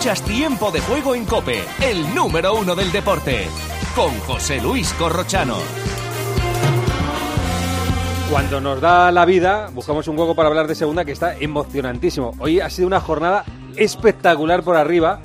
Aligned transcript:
Escuchas 0.00 0.22
Tiempo 0.22 0.70
de 0.70 0.80
Juego 0.80 1.14
en 1.14 1.26
Cope, 1.26 1.62
el 1.82 2.14
número 2.14 2.54
uno 2.54 2.74
del 2.74 2.90
deporte, 2.90 3.46
con 3.94 4.18
José 4.20 4.58
Luis 4.58 4.94
Corrochano. 4.94 5.58
Cuando 8.30 8.62
nos 8.62 8.80
da 8.80 9.12
la 9.12 9.26
vida, 9.26 9.68
buscamos 9.74 10.08
un 10.08 10.16
juego 10.16 10.34
para 10.34 10.48
hablar 10.48 10.68
de 10.68 10.74
segunda 10.74 11.04
que 11.04 11.12
está 11.12 11.36
emocionantísimo. 11.36 12.32
Hoy 12.38 12.60
ha 12.60 12.70
sido 12.70 12.86
una 12.88 13.02
jornada 13.02 13.44
espectacular 13.76 14.62
por 14.62 14.76
arriba. 14.76 15.20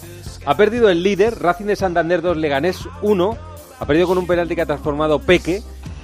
Ha 0.45 0.57
perdido 0.57 0.89
el 0.89 1.03
líder, 1.03 1.39
Racing 1.39 1.67
de 1.67 1.77
Santander 1.77 2.21
2, 2.21 2.35
Leganés 2.35 2.79
1. 3.01 3.37
Ha 3.79 3.85
perdido 3.85 4.07
con 4.09 4.17
un 4.17 4.27
penalti 4.27 4.55
que 4.55 4.61
ha 4.63 4.65
transformado 4.65 5.19
Peque. 5.19 5.63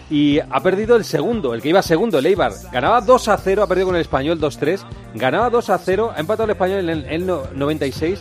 Y 0.09 0.39
ha 0.39 0.59
perdido 0.61 0.95
el 0.97 1.03
segundo, 1.05 1.53
el 1.53 1.61
que 1.61 1.69
iba 1.69 1.81
segundo, 1.81 2.19
el 2.19 2.25
Eibar. 2.25 2.51
Ganaba 2.71 2.99
2 3.01 3.27
a 3.29 3.37
0, 3.37 3.63
ha 3.63 3.67
perdido 3.67 3.87
con 3.87 3.95
el 3.95 4.01
Español 4.01 4.39
2-3. 4.41 4.81
Ganaba 5.15 5.49
2 5.49 5.69
a 5.69 5.77
0, 5.77 6.11
ha 6.15 6.19
empatado 6.19 6.45
el 6.45 6.49
Español 6.51 6.79
en 6.79 6.89
el, 6.89 7.05
el 7.05 7.25
no- 7.25 7.43
96 7.53 8.19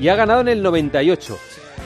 y 0.00 0.08
ha 0.08 0.16
ganado 0.16 0.40
en 0.40 0.48
el 0.48 0.62
98. 0.62 1.38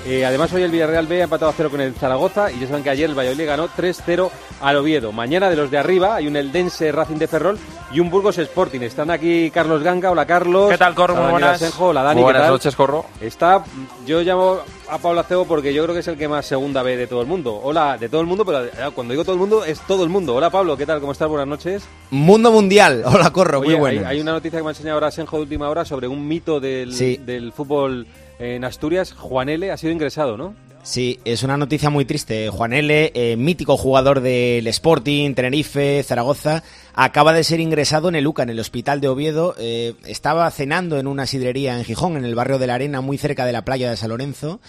Eh, 0.06 0.22
además, 0.26 0.52
hoy 0.52 0.62
el 0.62 0.70
Villarreal 0.70 1.06
B 1.06 1.22
ha 1.22 1.24
empatado 1.24 1.50
a 1.50 1.54
0 1.56 1.70
con 1.70 1.80
el 1.80 1.94
Zaragoza 1.94 2.52
y 2.52 2.58
ya 2.60 2.66
saben 2.66 2.82
que 2.82 2.90
ayer 2.90 3.08
el 3.08 3.16
Valladolid 3.18 3.46
ganó 3.46 3.68
3-0 3.68 4.30
al 4.60 4.76
Oviedo. 4.76 5.12
Mañana 5.12 5.48
de 5.48 5.56
los 5.56 5.70
de 5.70 5.78
arriba 5.78 6.16
hay 6.16 6.26
un 6.26 6.36
Eldense 6.36 6.92
Racing 6.92 7.16
de 7.16 7.26
Ferrol 7.26 7.58
y 7.90 8.00
un 8.00 8.10
Burgos 8.10 8.36
Sporting. 8.36 8.80
Están 8.82 9.10
aquí 9.10 9.50
Carlos 9.50 9.82
Ganga. 9.82 10.10
Hola, 10.10 10.26
Carlos. 10.26 10.68
¿Qué 10.70 10.76
tal, 10.76 10.94
Corro? 10.94 11.14
Muy 11.16 11.30
buenas. 11.30 11.54
Asenjo. 11.62 11.86
Hola, 11.86 12.02
Dani. 12.02 12.16
Muy 12.16 12.20
¿qué 12.20 12.24
buenas 12.24 12.42
tal? 12.42 12.50
noches, 12.50 12.76
Corro. 12.76 13.06
Está, 13.18 13.64
yo 14.04 14.20
llamo 14.20 14.58
a 14.90 14.98
Pablo 14.98 15.20
Acebo 15.20 15.46
porque 15.46 15.72
yo 15.72 15.82
creo 15.84 15.94
que 15.94 16.00
es 16.00 16.08
el 16.08 16.18
que 16.18 16.28
más 16.28 16.44
segunda 16.44 16.82
ve 16.82 16.98
de 16.98 17.06
todo 17.06 17.22
el 17.22 17.26
mundo. 17.26 17.58
Hola, 17.62 17.96
de 17.96 18.10
todo 18.10 18.20
el 18.20 18.26
mundo, 18.26 18.44
pero 18.44 18.62
eh, 18.62 18.70
cuando 18.94 19.12
digo 19.12 19.24
todo 19.24 19.32
el 19.36 19.40
mundo 19.40 19.64
es 19.64 19.80
todo 19.86 20.04
el 20.04 20.10
mundo. 20.10 20.34
Hola, 20.34 20.50
Pablo, 20.50 20.76
¿qué 20.76 20.84
tal? 20.84 21.00
¿Cómo 21.00 21.12
estás? 21.12 21.28
Buenas 21.30 21.48
noches. 21.48 21.82
Mundo 22.10 22.52
Mundial. 22.52 23.04
Hola, 23.06 23.30
Corro, 23.30 23.60
Oye, 23.60 23.68
muy 23.68 23.74
hay, 23.88 23.96
bueno. 23.96 24.08
hay 24.08 24.20
una 24.20 24.32
noticia 24.32 24.58
que 24.58 24.62
me 24.64 24.68
ha 24.68 24.72
enseñado 24.72 24.96
ahora 24.96 25.06
Asenjo 25.06 25.36
de 25.38 25.42
última 25.44 25.70
hora 25.70 25.86
sobre 25.86 26.08
un 26.08 26.28
mito 26.28 26.60
del, 26.60 26.92
Sí. 26.92 27.16
del 27.24 27.52
fútbol 27.54 28.06
en 28.38 28.64
Asturias. 28.64 29.12
Juan 29.12 29.48
L. 29.48 29.70
ha 29.70 29.76
sido 29.76 29.92
ingresado, 29.92 30.36
¿no? 30.36 30.54
Sí, 30.84 31.18
es 31.24 31.42
una 31.42 31.56
noticia 31.56 31.88
muy 31.88 32.04
triste. 32.04 32.50
Juan 32.50 32.74
L., 32.74 33.10
eh, 33.14 33.36
mítico 33.36 33.78
jugador 33.78 34.20
del 34.20 34.66
Sporting, 34.66 35.32
Tenerife, 35.32 36.02
Zaragoza, 36.02 36.62
acaba 36.92 37.32
de 37.32 37.42
ser 37.42 37.60
ingresado 37.60 38.10
en 38.10 38.16
el 38.16 38.26
UCA, 38.26 38.42
en 38.42 38.50
el 38.50 38.60
hospital 38.60 39.00
de 39.00 39.08
Oviedo. 39.08 39.54
Eh, 39.58 39.94
estaba 40.04 40.50
cenando 40.50 40.98
en 40.98 41.06
una 41.06 41.26
sidrería 41.26 41.78
en 41.78 41.84
Gijón, 41.84 42.18
en 42.18 42.26
el 42.26 42.34
barrio 42.34 42.58
de 42.58 42.66
la 42.66 42.74
Arena, 42.74 43.00
muy 43.00 43.16
cerca 43.16 43.46
de 43.46 43.52
la 43.52 43.64
playa 43.64 43.88
de 43.88 43.96
San 43.96 44.10
Lorenzo, 44.10 44.60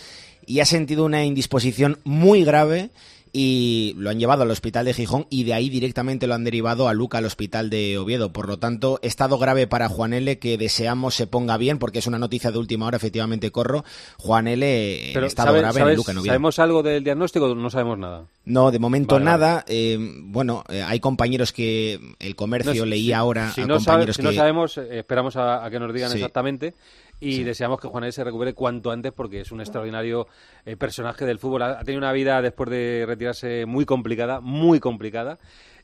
y 0.45 0.61
ha 0.61 0.65
sentido 0.65 1.03
una 1.03 1.25
indisposición 1.25 1.99
muy 2.05 2.45
grave 2.45 2.91
y 3.37 3.93
lo 3.97 4.09
han 4.09 4.17
llevado 4.17 4.43
al 4.43 4.49
hospital 4.51 4.85
de 4.85 4.93
Gijón 4.93 5.27
y 5.29 5.43
de 5.43 5.53
ahí 5.53 5.69
directamente 5.69 6.25
lo 6.25 6.35
han 6.35 6.45
derivado 6.45 6.87
a 6.87 6.93
Luca 6.93 7.17
al 7.17 7.25
hospital 7.25 7.69
de 7.69 7.97
Oviedo. 7.97 8.31
Por 8.31 8.47
lo 8.47 8.59
tanto, 8.59 8.97
estado 9.01 9.37
grave 9.37 9.67
para 9.67 9.89
Juan 9.89 10.13
L 10.13 10.39
que 10.39 10.57
deseamos 10.57 11.15
se 11.15 11.27
ponga 11.27 11.57
bien 11.57 11.77
porque 11.77 11.99
es 11.99 12.07
una 12.07 12.17
noticia 12.17 12.51
de 12.51 12.59
última 12.59 12.85
hora, 12.85 12.95
efectivamente 12.95 13.51
corro. 13.51 13.83
Juan 14.17 14.47
L 14.47 15.11
en 15.11 15.23
estado 15.25 15.49
¿sabe- 15.49 15.59
grave 15.59 15.79
en 15.79 15.85
sabes- 15.85 15.97
Luca 15.97 16.11
en 16.13 16.17
Oviedo. 16.19 16.31
¿sabemos 16.31 16.59
algo 16.59 16.81
del 16.81 17.03
diagnóstico 17.03 17.53
no 17.53 17.69
sabemos 17.69 17.97
nada? 17.97 18.25
No, 18.45 18.71
de 18.71 18.79
momento 18.79 19.15
Vale, 19.15 19.25
vale. 19.25 19.37
nada. 19.37 19.65
Eh, 19.67 19.97
bueno, 20.21 20.63
eh, 20.69 20.81
hay 20.81 21.01
compañeros 21.01 21.51
que 21.51 21.99
el 22.19 22.35
comercio 22.37 22.73
No, 22.73 22.83
si- 22.83 22.89
leí 22.89 23.05
si- 23.07 23.11
ahora 23.13 23.51
Si 23.51 23.61
a 23.61 23.67
no, 23.67 23.73
sabe- 23.81 23.85
compañeros 23.85 24.15
si 24.15 24.21
que 24.21 24.27
no 24.29 24.33
sabemos, 24.33 24.77
eh, 24.77 24.99
esperamos 24.99 25.35
a, 25.35 25.65
a 25.65 25.69
que 25.69 25.79
nos 25.79 25.93
digan 25.93 26.11
Sí. 26.11 26.17
exactamente 26.19 26.73
y 27.19 27.43
deseamos 27.43 27.79
que 27.79 27.87
Juan 27.87 28.03
L. 28.03 28.11
se 28.11 28.23
recupere 28.23 28.53
cuanto 28.53 28.91
antes 28.91 29.11
porque 29.11 29.41
es 29.41 29.51
un 29.51 29.61
extraordinario 29.61 30.27
eh, 30.65 30.75
personaje 30.75 31.25
del 31.25 31.39
fútbol. 31.39 31.61
Ha, 31.63 31.79
ha 31.79 31.83
tenido 31.83 31.99
una 31.99 32.11
vida 32.11 32.41
después 32.41 32.69
de 32.69 33.05
retirarse 33.07 33.65
muy 33.65 33.85
complicada, 33.85 34.39
muy 34.41 34.79
complicada. 34.79 35.39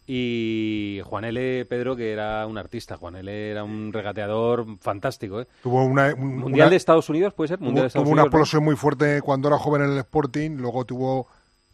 Y 0.07 0.99
Juan 1.05 1.23
L. 1.25 1.65
Pedro, 1.65 1.95
que 1.95 2.11
era 2.11 2.45
un 2.47 2.57
artista, 2.57 2.97
Juan 2.97 3.15
L. 3.15 3.51
era 3.51 3.63
un 3.63 3.93
regateador 3.93 4.65
fantástico. 4.79 5.41
¿eh? 5.41 5.47
Tuvo 5.63 5.85
una, 5.85 6.13
un- 6.13 6.37
Mundial 6.39 6.65
una- 6.67 6.69
de 6.71 6.75
Estados 6.75 7.07
Unidos, 7.09 7.33
¿puede 7.33 7.49
ser? 7.49 7.57
tuvo, 7.59 7.67
Mundial 7.67 7.83
de 7.83 7.87
Estados 7.87 8.05
tuvo 8.05 8.13
una 8.13 8.23
Unidos, 8.23 8.33
¿no? 8.33 8.37
explosión 8.39 8.63
muy 8.65 8.75
fuerte 8.75 9.21
cuando 9.21 9.47
era 9.47 9.57
joven 9.57 9.83
en 9.83 9.91
el 9.91 9.97
Sporting, 9.99 10.57
luego 10.57 10.85
tuvo 10.85 11.27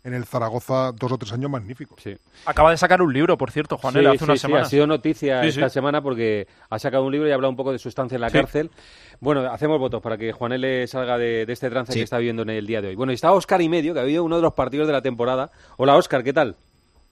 en 0.07 0.13
el 0.13 0.23
Zaragoza 0.25 0.93
dos 0.93 1.11
o 1.11 1.17
tres 1.17 1.33
años 1.33 1.51
magníficos. 1.51 2.01
Sí. 2.01 2.15
Acaba 2.45 2.71
de 2.71 2.77
sacar 2.77 3.01
un 3.01 3.11
libro, 3.13 3.37
por 3.37 3.51
cierto, 3.51 3.77
Juan 3.77 3.91
Sí, 3.93 3.99
L, 3.99 4.07
hace 4.07 4.17
sí, 4.19 4.23
unas 4.23 4.39
sí, 4.39 4.41
semanas. 4.47 4.67
ha 4.67 4.69
sido 4.69 4.87
noticia 4.87 5.41
Sí, 5.41 5.49
esta 5.49 5.67
sí. 5.69 5.73
semana 5.73 6.01
porque 6.01 6.47
ha 6.69 6.79
sacado 6.79 7.03
un 7.05 7.11
libro 7.11 7.27
y 7.27 7.31
ha 7.31 7.35
hablado 7.35 7.49
un 7.49 7.57
poco 7.57 7.73
de 7.73 7.79
su 7.79 7.89
estancia 7.89 8.15
en 8.15 8.21
la 8.21 8.29
Sí. 8.29 8.37
cárcel. 8.37 8.71
Bueno, 9.19 9.41
hacemos 9.51 9.79
votos 9.79 10.01
para 10.01 10.17
que 10.17 10.31
Juan 10.31 10.53
L. 10.53 10.87
salga 10.87 11.17
de, 11.17 11.45
de 11.45 11.51
este 11.53 11.69
trance 11.69 11.91
Sí. 11.91 11.99
que 11.99 12.03
está 12.03 12.19
viviendo 12.19 12.43
en 12.43 12.51
el 12.51 12.65
día 12.65 12.81
de 12.81 12.87
hoy. 12.87 12.95
Bueno, 12.95 13.11
y 13.11 13.15
está 13.15 13.33
Oscar 13.33 13.61
y 13.61 13.67
medio, 13.67 13.93
que 13.93 13.99
ha 13.99 14.03
habido 14.03 14.23
uno 14.23 14.37
de 14.37 14.41
los 14.43 14.53
partidos 14.53 14.87
de 14.87 14.93
la 14.93 15.01
temporada. 15.01 15.51
Hola, 15.75 15.97
Oscar, 15.97 16.23
¿qué 16.23 16.31
tal? 16.31 16.55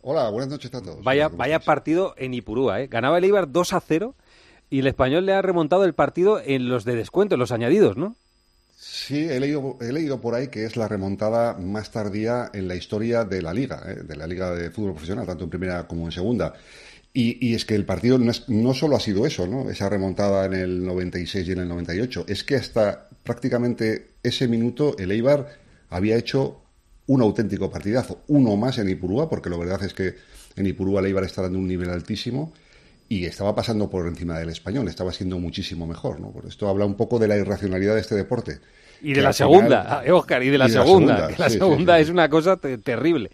Hola, 0.01 0.29
buenas 0.29 0.47
noches 0.49 0.73
a 0.73 0.81
todos. 0.81 1.03
Vaya, 1.03 1.25
¿Cómo 1.25 1.37
vaya 1.39 1.59
partido 1.59 2.13
en 2.17 2.33
Ipurúa, 2.33 2.79
¿eh? 2.79 2.87
Ganaba 2.87 3.17
el 3.17 3.25
Eibar 3.25 3.51
2 3.51 3.73
a 3.73 3.81
0 3.81 4.15
y 4.69 4.79
el 4.79 4.87
español 4.87 5.25
le 5.25 5.33
ha 5.33 5.41
remontado 5.41 5.83
el 5.83 5.93
partido 5.93 6.39
en 6.39 6.69
los 6.69 6.85
de 6.85 6.95
descuento, 6.95 7.35
en 7.35 7.39
los 7.39 7.51
añadidos, 7.51 7.97
¿no? 7.97 8.15
Sí, 8.77 9.27
he 9.29 9.39
leído, 9.39 9.77
he 9.79 9.91
leído 9.93 10.19
por 10.19 10.35
ahí 10.35 10.49
que 10.49 10.65
es 10.65 10.75
la 10.75 10.87
remontada 10.87 11.53
más 11.57 11.91
tardía 11.91 12.49
en 12.53 12.67
la 12.67 12.75
historia 12.75 13.23
de 13.23 13.41
la 13.41 13.53
liga, 13.53 13.81
¿eh? 13.87 14.03
de 14.03 14.15
la 14.17 14.27
liga 14.27 14.51
de 14.53 14.69
fútbol 14.69 14.91
profesional, 14.91 15.25
tanto 15.25 15.45
en 15.45 15.49
primera 15.49 15.87
como 15.87 16.05
en 16.05 16.11
segunda. 16.11 16.53
Y, 17.13 17.37
y 17.47 17.55
es 17.55 17.63
que 17.63 17.75
el 17.75 17.85
partido 17.85 18.17
no, 18.17 18.31
es- 18.31 18.49
no 18.49 18.73
solo 18.73 18.97
ha 18.97 18.99
sido 18.99 19.25
eso, 19.25 19.47
¿no? 19.47 19.69
esa 19.69 19.87
remontada 19.87 20.45
en 20.45 20.53
el 20.53 20.85
96 20.85 21.47
y 21.47 21.51
en 21.53 21.59
el 21.59 21.69
98, 21.69 22.25
es 22.27 22.43
que 22.43 22.55
hasta 22.57 23.07
prácticamente 23.23 24.15
ese 24.21 24.47
minuto 24.49 24.97
el 24.99 25.11
Eibar 25.11 25.47
había 25.89 26.17
hecho 26.17 26.61
un 27.07 27.21
auténtico 27.21 27.69
partidazo, 27.71 28.23
uno 28.27 28.57
más 28.57 28.77
en 28.79 28.89
Ipurúa, 28.89 29.29
porque 29.29 29.49
la 29.49 29.57
verdad 29.57 29.81
es 29.83 29.93
que 29.93 30.15
en 30.57 30.65
Ipurúa 30.67 30.99
el 30.99 31.05
Eibar 31.07 31.23
está 31.23 31.43
dando 31.43 31.59
un 31.59 31.67
nivel 31.67 31.89
altísimo 31.89 32.51
y 33.07 33.25
estaba 33.25 33.53
pasando 33.55 33.89
por 33.89 34.07
encima 34.07 34.39
del 34.39 34.49
español, 34.49 34.87
estaba 34.87 35.11
siendo 35.13 35.37
muchísimo 35.39 35.85
mejor. 35.87 36.19
¿no? 36.19 36.31
Por 36.31 36.45
esto 36.45 36.67
habla 36.67 36.85
un 36.85 36.95
poco 36.95 37.19
de 37.19 37.27
la 37.27 37.37
irracionalidad 37.37 37.95
de 37.95 38.01
este 38.01 38.15
deporte. 38.15 38.59
Y 39.01 39.13
de 39.13 39.21
la 39.21 39.33
segunda, 39.33 39.83
final- 39.83 40.03
eh, 40.07 40.11
Oscar, 40.11 40.43
y 40.43 40.49
de 40.49 40.57
la 40.57 40.67
y 40.67 40.71
segunda. 40.71 41.15
segunda, 41.17 41.27
que 41.35 41.41
la 41.41 41.49
sí, 41.49 41.57
segunda 41.57 41.95
sí, 41.95 42.01
es 42.01 42.07
sí. 42.07 42.13
una 42.13 42.29
cosa 42.29 42.57
te- 42.57 42.77
terrible. 42.77 43.29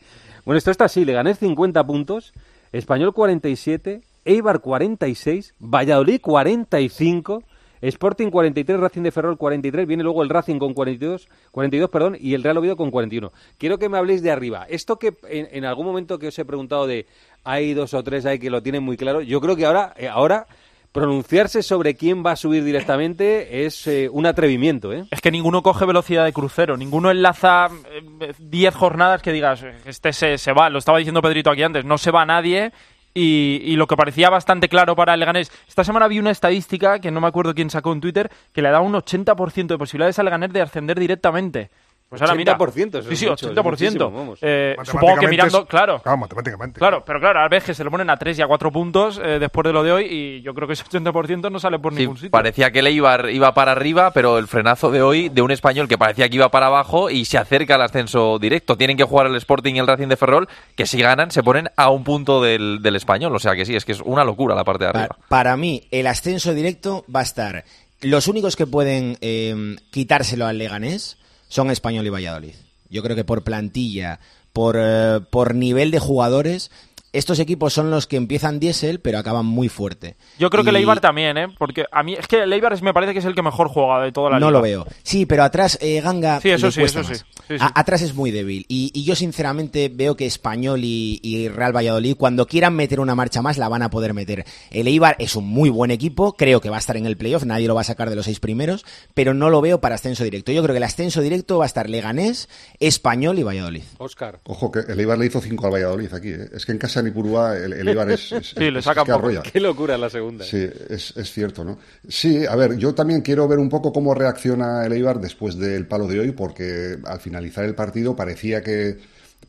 Bueno, 0.45 0.57
esto 0.57 0.71
está 0.71 0.85
así, 0.85 1.05
le 1.05 1.13
gané 1.13 1.35
50 1.35 1.83
puntos, 1.85 2.33
Español 2.71 3.13
47, 3.13 4.01
Eibar 4.25 4.59
46, 4.59 5.53
Valladolid 5.59 6.19
45, 6.21 7.43
Sporting 7.81 8.29
43, 8.29 8.79
Racing 8.79 9.01
de 9.01 9.11
Ferrol 9.11 9.37
43, 9.37 9.87
viene 9.87 10.03
luego 10.03 10.23
el 10.23 10.29
Racing 10.29 10.59
con 10.59 10.73
42, 10.73 11.27
42 11.51 11.89
perdón, 11.89 12.17
y 12.19 12.33
el 12.33 12.43
Real 12.43 12.57
Oviedo 12.57 12.75
con 12.75 12.91
41. 12.91 13.31
Quiero 13.57 13.77
que 13.77 13.89
me 13.89 13.97
habléis 13.97 14.21
de 14.21 14.31
arriba. 14.31 14.65
Esto 14.69 14.97
que 14.97 15.15
en, 15.27 15.65
algún 15.65 15.85
momento 15.85 16.19
que 16.19 16.27
os 16.27 16.39
he 16.39 16.45
preguntado 16.45 16.87
de 16.87 17.07
hay 17.43 17.73
dos 17.73 17.93
o 17.93 18.03
tres 18.03 18.25
ahí 18.25 18.39
que 18.39 18.49
lo 18.49 18.61
tienen 18.61 18.83
muy 18.83 18.97
claro, 18.97 19.21
yo 19.21 19.41
creo 19.41 19.55
que 19.55 19.65
ahora, 19.65 19.93
eh, 19.97 20.07
ahora 20.07 20.45
pronunciarse 20.91 21.63
sobre 21.63 21.95
quién 21.95 22.23
va 22.23 22.31
a 22.31 22.35
subir 22.35 22.63
directamente 22.63 23.65
es 23.65 23.87
eh, 23.87 24.09
un 24.11 24.25
atrevimiento, 24.25 24.91
¿eh? 24.91 25.05
Es 25.09 25.21
que 25.21 25.31
ninguno 25.31 25.63
coge 25.63 25.85
velocidad 25.85 26.25
de 26.25 26.33
crucero, 26.33 26.75
ninguno 26.75 27.09
enlaza 27.09 27.69
eh, 27.89 28.33
10 28.37 28.75
jornadas 28.75 29.21
que 29.21 29.31
digas, 29.31 29.63
este 29.85 30.11
se, 30.11 30.37
se 30.37 30.51
va, 30.51 30.69
lo 30.69 30.79
estaba 30.79 30.97
diciendo 30.97 31.21
Pedrito 31.21 31.49
aquí 31.49 31.63
antes, 31.63 31.85
no 31.85 31.97
se 31.97 32.11
va 32.11 32.25
nadie. 32.25 32.71
Y, 33.13 33.61
y 33.63 33.75
lo 33.75 33.87
que 33.87 33.97
parecía 33.97 34.29
bastante 34.29 34.69
claro 34.69 34.95
para 34.95 35.13
el 35.13 35.19
Leganés, 35.19 35.51
esta 35.67 35.83
semana 35.83 36.07
vi 36.07 36.19
una 36.19 36.31
estadística 36.31 36.99
que 36.99 37.11
no 37.11 37.19
me 37.19 37.27
acuerdo 37.27 37.53
quién 37.53 37.69
sacó 37.69 37.91
en 37.91 38.01
Twitter, 38.01 38.31
que 38.53 38.61
le 38.61 38.69
da 38.69 38.79
un 38.79 38.93
80% 38.93 39.67
de 39.67 39.77
posibilidades 39.77 40.17
al 40.19 40.25
Leganés 40.25 40.53
de 40.53 40.61
ascender 40.61 40.99
directamente. 40.99 41.69
Pues 42.11 42.21
ahora 42.21 42.35
mira. 42.35 42.57
80%, 42.57 42.99
eso 42.99 43.07
Sí, 43.07 43.13
es 43.13 43.19
sí, 43.19 43.25
mucho, 43.29 43.49
es 43.51 43.55
80%. 43.57 43.63
muchísimo, 43.63 44.11
vamos. 44.11 44.39
Eh, 44.41 44.75
supongo 44.83 45.15
que 45.21 45.27
mirando, 45.29 45.65
claro. 45.65 45.99
Claro, 46.01 46.17
matemáticamente. 46.17 46.77
Claro, 46.77 47.03
pero 47.05 47.21
claro, 47.21 47.39
ahora 47.39 47.47
ves 47.49 47.63
que 47.63 47.73
se 47.73 47.85
le 47.85 47.89
ponen 47.89 48.09
a 48.09 48.17
3 48.17 48.37
y 48.37 48.41
a 48.41 48.47
4 48.47 48.69
puntos 48.69 49.17
eh, 49.23 49.39
después 49.39 49.63
de 49.63 49.71
lo 49.71 49.81
de 49.81 49.93
hoy 49.93 50.05
y 50.09 50.41
yo 50.41 50.53
creo 50.53 50.67
que 50.67 50.73
ese 50.73 50.83
80% 50.83 51.49
no 51.49 51.57
sale 51.57 51.79
por 51.79 51.93
Sí, 51.93 51.99
ningún 52.01 52.17
sitio. 52.17 52.29
parecía 52.31 52.69
que 52.69 52.79
el 52.79 52.87
Eibar 52.87 53.29
iba 53.29 53.53
para 53.53 53.71
arriba, 53.71 54.11
pero 54.11 54.37
el 54.39 54.47
frenazo 54.47 54.91
de 54.91 55.01
hoy 55.01 55.29
de 55.29 55.41
un 55.41 55.51
español 55.51 55.87
que 55.87 55.97
parecía 55.97 56.27
que 56.27 56.35
iba 56.35 56.51
para 56.51 56.65
abajo 56.67 57.09
y 57.09 57.23
se 57.23 57.37
acerca 57.37 57.75
al 57.75 57.81
ascenso 57.83 58.37
directo. 58.39 58.75
Tienen 58.75 58.97
que 58.97 59.05
jugar 59.05 59.27
el 59.27 59.35
Sporting 59.37 59.75
y 59.75 59.79
el 59.79 59.87
Racing 59.87 60.09
de 60.09 60.17
Ferrol, 60.17 60.49
que 60.75 60.85
si 60.85 60.99
ganan 61.01 61.31
se 61.31 61.43
ponen 61.43 61.69
a 61.77 61.89
un 61.91 62.03
punto 62.03 62.41
del, 62.41 62.81
del 62.81 62.97
español. 62.97 63.33
O 63.33 63.39
sea 63.39 63.55
que 63.55 63.63
sí, 63.65 63.73
es 63.73 63.85
que 63.85 63.93
es 63.93 64.01
una 64.01 64.25
locura 64.25 64.53
la 64.53 64.65
parte 64.65 64.83
de 64.83 64.89
arriba. 64.89 65.15
Para, 65.29 65.55
mí, 65.55 65.83
el 65.91 66.07
ascenso 66.07 66.53
directo 66.53 67.05
va 67.13 67.21
a 67.21 67.23
estar. 67.23 67.63
Los 68.01 68.27
únicos 68.27 68.57
que 68.57 68.67
pueden 68.67 69.17
eh, 69.21 69.77
quitárselo 69.91 70.45
al 70.45 70.57
Leganés 70.57 71.17
son 71.51 71.69
Español 71.69 72.07
y 72.07 72.09
Valladolid. 72.09 72.53
Yo 72.89 73.03
creo 73.03 73.15
que 73.15 73.25
por 73.25 73.43
plantilla, 73.43 74.21
por, 74.53 74.77
eh, 74.79 75.19
por 75.29 75.53
nivel 75.53 75.91
de 75.91 75.99
jugadores, 75.99 76.71
estos 77.13 77.39
equipos 77.39 77.73
son 77.73 77.91
los 77.91 78.07
que 78.07 78.15
empiezan 78.17 78.59
diésel, 78.59 78.99
pero 78.99 79.17
acaban 79.19 79.45
muy 79.45 79.67
fuerte. 79.69 80.15
Yo 80.39 80.49
creo 80.49 80.63
que 80.63 80.69
el 80.69 80.77
Eibar 80.77 80.99
también, 81.01 81.37
¿eh? 81.37 81.47
Porque 81.57 81.85
a 81.91 82.03
mí 82.03 82.13
es 82.13 82.27
que 82.27 82.43
el 82.43 82.53
Eibar 82.53 82.73
es- 82.73 82.81
me 82.81 82.93
parece 82.93 83.13
que 83.13 83.19
es 83.19 83.25
el 83.25 83.35
que 83.35 83.41
mejor 83.41 83.67
juega 83.67 84.01
de 84.01 84.11
toda 84.11 84.29
la 84.29 84.39
No 84.39 84.47
liga. 84.47 84.59
lo 84.59 84.61
veo. 84.61 84.87
Sí, 85.03 85.25
pero 85.25 85.43
atrás 85.43 85.77
eh, 85.81 85.99
Ganga 86.01 86.39
Sí, 86.39 86.49
eso 86.51 86.71
sí, 86.71 86.81
eso 86.83 86.99
más. 86.99 87.07
sí. 87.07 87.13
Sí, 87.15 87.23
sí. 87.49 87.55
A- 87.59 87.71
atrás 87.79 88.01
es 88.01 88.15
muy 88.15 88.31
débil. 88.31 88.65
Y, 88.69 88.91
y 88.93 89.03
yo 89.03 89.15
sinceramente 89.15 89.91
veo 89.93 90.15
que 90.15 90.25
Español 90.25 90.81
y, 90.83 91.19
y 91.21 91.49
Real 91.49 91.75
Valladolid, 91.75 92.15
cuando 92.15 92.47
quieran 92.47 92.75
meter 92.75 92.99
una 92.99 93.15
marcha 93.15 93.41
más, 93.41 93.57
la 93.57 93.67
van 93.67 93.81
a 93.81 93.89
poder 93.89 94.13
meter. 94.13 94.45
El 94.69 94.87
Eibar 94.87 95.15
es 95.19 95.35
un 95.35 95.45
muy 95.47 95.69
buen 95.69 95.91
equipo, 95.91 96.33
creo 96.37 96.61
que 96.61 96.69
va 96.69 96.77
a 96.77 96.79
estar 96.79 96.95
en 96.97 97.05
el 97.05 97.17
playoff, 97.17 97.43
nadie 97.43 97.67
lo 97.67 97.75
va 97.75 97.81
a 97.81 97.85
sacar 97.85 98.09
de 98.09 98.15
los 98.15 98.25
seis 98.25 98.39
primeros, 98.39 98.85
pero 99.13 99.33
no 99.33 99.49
lo 99.49 99.59
veo 99.61 99.81
para 99.81 99.95
ascenso 99.95 100.23
directo. 100.23 100.51
Yo 100.53 100.63
creo 100.63 100.73
que 100.73 100.77
el 100.77 100.83
ascenso 100.83 101.21
directo 101.21 101.57
va 101.57 101.65
a 101.65 101.67
estar 101.67 101.89
Leganés, 101.89 102.47
Español 102.79 103.37
y 103.39 103.43
Valladolid. 103.43 103.83
Oscar. 103.97 104.39
Ojo, 104.45 104.71
que 104.71 104.79
el 104.79 104.99
Eibar 104.99 105.17
le 105.17 105.25
hizo 105.25 105.41
5 105.41 105.65
al 105.67 105.73
Valladolid 105.73 106.13
aquí. 106.13 106.29
¿eh? 106.29 106.49
Es 106.53 106.65
que 106.65 106.71
en 106.71 106.77
casa 106.77 107.00
ni 107.01 107.11
Purúa 107.11 107.57
el, 107.57 107.73
el 107.73 107.87
Eibar 107.87 108.09
es, 108.11 108.31
es- 108.31 108.49
Sí, 108.57 108.71
le 108.71 108.81
saca. 108.81 109.03
Qué 109.51 109.59
locura 109.59 109.97
la 109.97 110.09
segunda. 110.09 110.45
Sí, 110.45 110.67
es, 110.89 111.13
es 111.17 111.31
cierto, 111.31 111.63
¿no? 111.63 111.77
Sí, 112.07 112.45
a 112.45 112.55
ver, 112.55 112.77
yo 112.77 112.93
también 112.93 113.21
quiero 113.21 113.47
ver 113.47 113.59
un 113.59 113.69
poco 113.69 113.91
cómo 113.93 114.13
reacciona 114.13 114.85
el 114.85 114.93
Eibar 114.93 115.19
después 115.19 115.57
del 115.57 115.87
palo 115.87 116.07
de 116.07 116.19
hoy, 116.19 116.31
porque 116.31 116.97
al 117.05 117.19
finalizar 117.19 117.65
el 117.65 117.75
partido 117.75 118.15
parecía 118.15 118.61
que, 118.61 118.97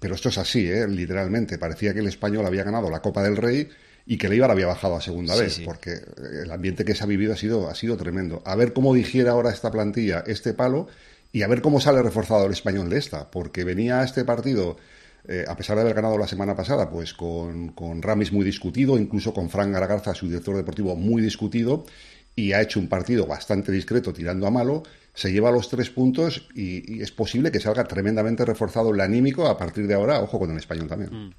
pero 0.01 0.15
esto 0.15 0.29
es 0.31 0.39
así, 0.39 0.69
¿eh? 0.69 0.87
literalmente, 0.89 1.59
parecía 1.59 1.93
que 1.95 2.01
el 2.01 2.09
español 2.09 2.47
había 2.47 2.65
ganado 2.65 2.91
la 2.91 3.01
Copa 3.01 3.23
del 3.23 3.37
Rey 3.37 3.69
y 4.05 4.19
que 4.19 4.27
el 4.27 4.33
Eibar 4.33 4.51
había 4.51 4.67
bajado 4.67 4.97
a 4.97 5.01
segunda 5.01 5.35
Sí, 5.35 5.41
vez, 5.43 5.53
sí. 5.55 5.63
porque 5.65 6.01
el 6.43 6.51
ambiente 6.51 6.85
que 6.85 6.95
se 6.95 7.05
ha 7.05 7.07
vivido 7.07 7.33
ha 7.35 7.37
sido, 7.37 7.69
ha 7.69 7.75
sido 7.75 7.97
tremendo. 7.97 8.43
A 8.45 8.57
ver 8.57 8.73
cómo 8.73 8.93
digiere 8.95 9.29
ahora 9.29 9.51
esta 9.51 9.71
plantilla 9.71 10.25
este 10.27 10.55
palo 10.55 10.89
y 11.33 11.43
a 11.43 11.47
ver 11.49 11.63
cómo 11.63 11.81
sale 11.81 12.03
reforzado 12.03 12.47
el 12.47 12.53
español 12.53 12.91
de 12.91 12.99
esta, 12.99 13.31
porque 13.31 13.63
venía 13.65 14.01
a 14.01 14.05
este 14.05 14.25
partido 14.25 14.77
eh, 15.29 15.45
a 15.47 15.57
pesar 15.57 15.77
de 15.77 15.83
haber 15.83 15.95
ganado 15.95 16.19
la 16.19 16.27
semana 16.27 16.57
pasada, 16.57 16.91
pues 16.91 17.15
con, 17.15 17.69
con 17.69 18.03
Ramis 18.03 18.33
muy 18.33 18.45
discutido, 18.45 18.99
incluso 18.99 19.33
con 19.33 19.51
Fran 19.51 19.73
Garagarza, 19.73 20.15
su 20.15 20.27
director 20.27 20.57
deportivo, 20.57 20.97
muy 20.97 21.23
discutido, 21.23 21.85
y 22.35 22.53
ha 22.53 22.61
hecho 22.61 22.81
un 22.81 22.89
partido 22.89 23.27
bastante 23.27 23.71
discreto 23.71 24.13
tirando 24.13 24.47
a 24.47 24.51
malo, 24.51 24.83
se 25.15 25.33
lleva 25.33 25.51
los 25.51 25.69
tres 25.69 25.91
puntos 25.91 26.49
y, 26.55 27.03
es 27.03 27.13
posible 27.13 27.53
que 27.53 27.61
salga 27.61 27.85
tremendamente 27.85 28.45
reforzado 28.45 28.93
el 28.93 29.01
anímico 29.01 29.47
a 29.47 29.57
partir 29.57 29.87
de 29.87 29.95
ahora, 29.95 30.21
ojo 30.21 30.39
con 30.39 30.51
el 30.51 30.57
español 30.57 30.89
también. 30.89 31.35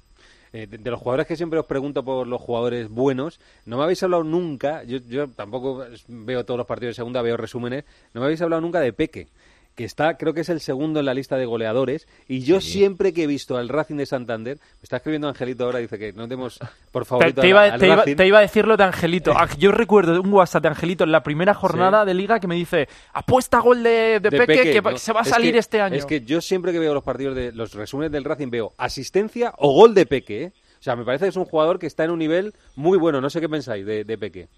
Eh, 0.52 0.68
de, 0.68 0.78
de 0.78 0.90
los 0.90 1.00
jugadores 1.00 1.26
que 1.26 1.36
siempre 1.36 1.58
os 1.58 1.66
pregunto 1.66 2.04
por 2.04 2.28
los 2.28 2.40
jugadores 2.40 2.88
buenos, 2.88 3.40
no 3.66 3.76
me 3.76 3.82
habéis 3.82 4.02
hablado 4.04 4.22
nunca, 4.22 4.84
yo, 4.84 4.98
yo 4.98 5.28
tampoco 5.28 5.84
veo 6.06 6.44
todos 6.44 6.58
los 6.58 6.66
partidos 6.66 6.92
de 6.92 6.94
segunda, 6.94 7.22
veo 7.22 7.36
resúmenes, 7.36 7.84
no 8.12 8.20
me 8.20 8.26
habéis 8.26 8.40
hablado 8.40 8.62
nunca 8.62 8.80
de 8.80 8.92
Peque, 8.92 9.26
que 9.74 9.84
está, 9.84 10.16
creo 10.16 10.34
que 10.34 10.42
es 10.42 10.48
el 10.48 10.60
segundo 10.60 11.00
en 11.00 11.06
la 11.06 11.14
lista 11.14 11.36
de 11.36 11.46
goleadores, 11.46 12.06
y 12.28 12.40
yo 12.40 12.60
siempre 12.60 13.12
que 13.12 13.24
he 13.24 13.26
visto 13.26 13.56
al 13.56 13.68
Racing 13.68 13.96
de 13.96 14.06
Santander, 14.06 14.56
me 14.58 14.82
está 14.84 14.98
escribiendo 14.98 15.28
Angelito 15.28 15.64
ahora, 15.64 15.80
dice 15.80 15.98
que 15.98 16.12
no 16.12 16.26
demos 16.28 16.60
por 16.92 17.02
Te, 17.04 17.08
favorito 17.08 17.40
te 17.40 17.48
iba, 17.48 17.62
al 17.64 17.80
te 17.80 17.86
iba- 17.86 17.96
Racing. 17.96 18.16
te 18.16 18.26
iba 18.26 18.38
a 18.38 18.42
decir 18.42 18.66
lo 18.66 18.76
de 18.76 18.84
Angelito. 18.84 19.32
Ah, 19.36 19.48
Yo 19.58 19.72
recuerdo 19.72 20.20
un 20.20 20.32
WhatsApp 20.32 20.62
de 20.62 20.68
Angelito 20.68 21.04
en 21.04 21.10
la 21.12 21.22
primera 21.24 21.54
jornada 21.54 22.04
de 22.04 22.14
liga 22.14 22.38
que 22.38 22.46
me 22.46 22.54
dice 22.54 22.88
apuesta 23.12 23.58
gol 23.58 23.82
de, 23.82 24.20
de, 24.20 24.30
de 24.30 24.30
Peque, 24.30 24.80
que 24.80 24.98
se 24.98 25.12
va 25.12 25.20
a 25.20 25.22
Es 25.24 25.28
salir 25.30 25.52
que- 25.54 25.58
este 25.58 25.80
año. 25.80 25.96
Es 25.96 26.06
que 26.06 26.20
yo 26.20 26.40
siempre 26.40 26.70
que 26.72 26.78
veo 26.78 26.94
los 26.94 27.02
partidos 27.04 27.34
de 27.34 27.50
los 27.52 27.74
resúmenes 27.74 28.12
del 28.12 28.22
Racing 28.24 28.50
veo 28.50 28.72
asistencia 28.78 29.52
o 29.58 29.72
gol 29.74 29.92
de 29.94 30.06
Peque. 30.06 30.42
¿eh? 30.44 30.52
O 30.78 30.82
sea, 30.84 30.94
me 30.96 31.04
parece 31.04 31.24
que 31.24 31.30
es 31.30 31.36
un 31.36 31.46
jugador 31.46 31.78
que 31.78 31.86
está 31.86 32.04
en 32.04 32.10
un 32.12 32.18
nivel 32.18 32.52
muy 32.76 32.96
bueno. 32.98 33.20
No 33.20 33.28
sé 33.30 33.40
qué 33.40 33.48
pensáis 33.48 33.84
de, 33.86 34.04
de 34.04 34.18
Peque. 34.18 34.48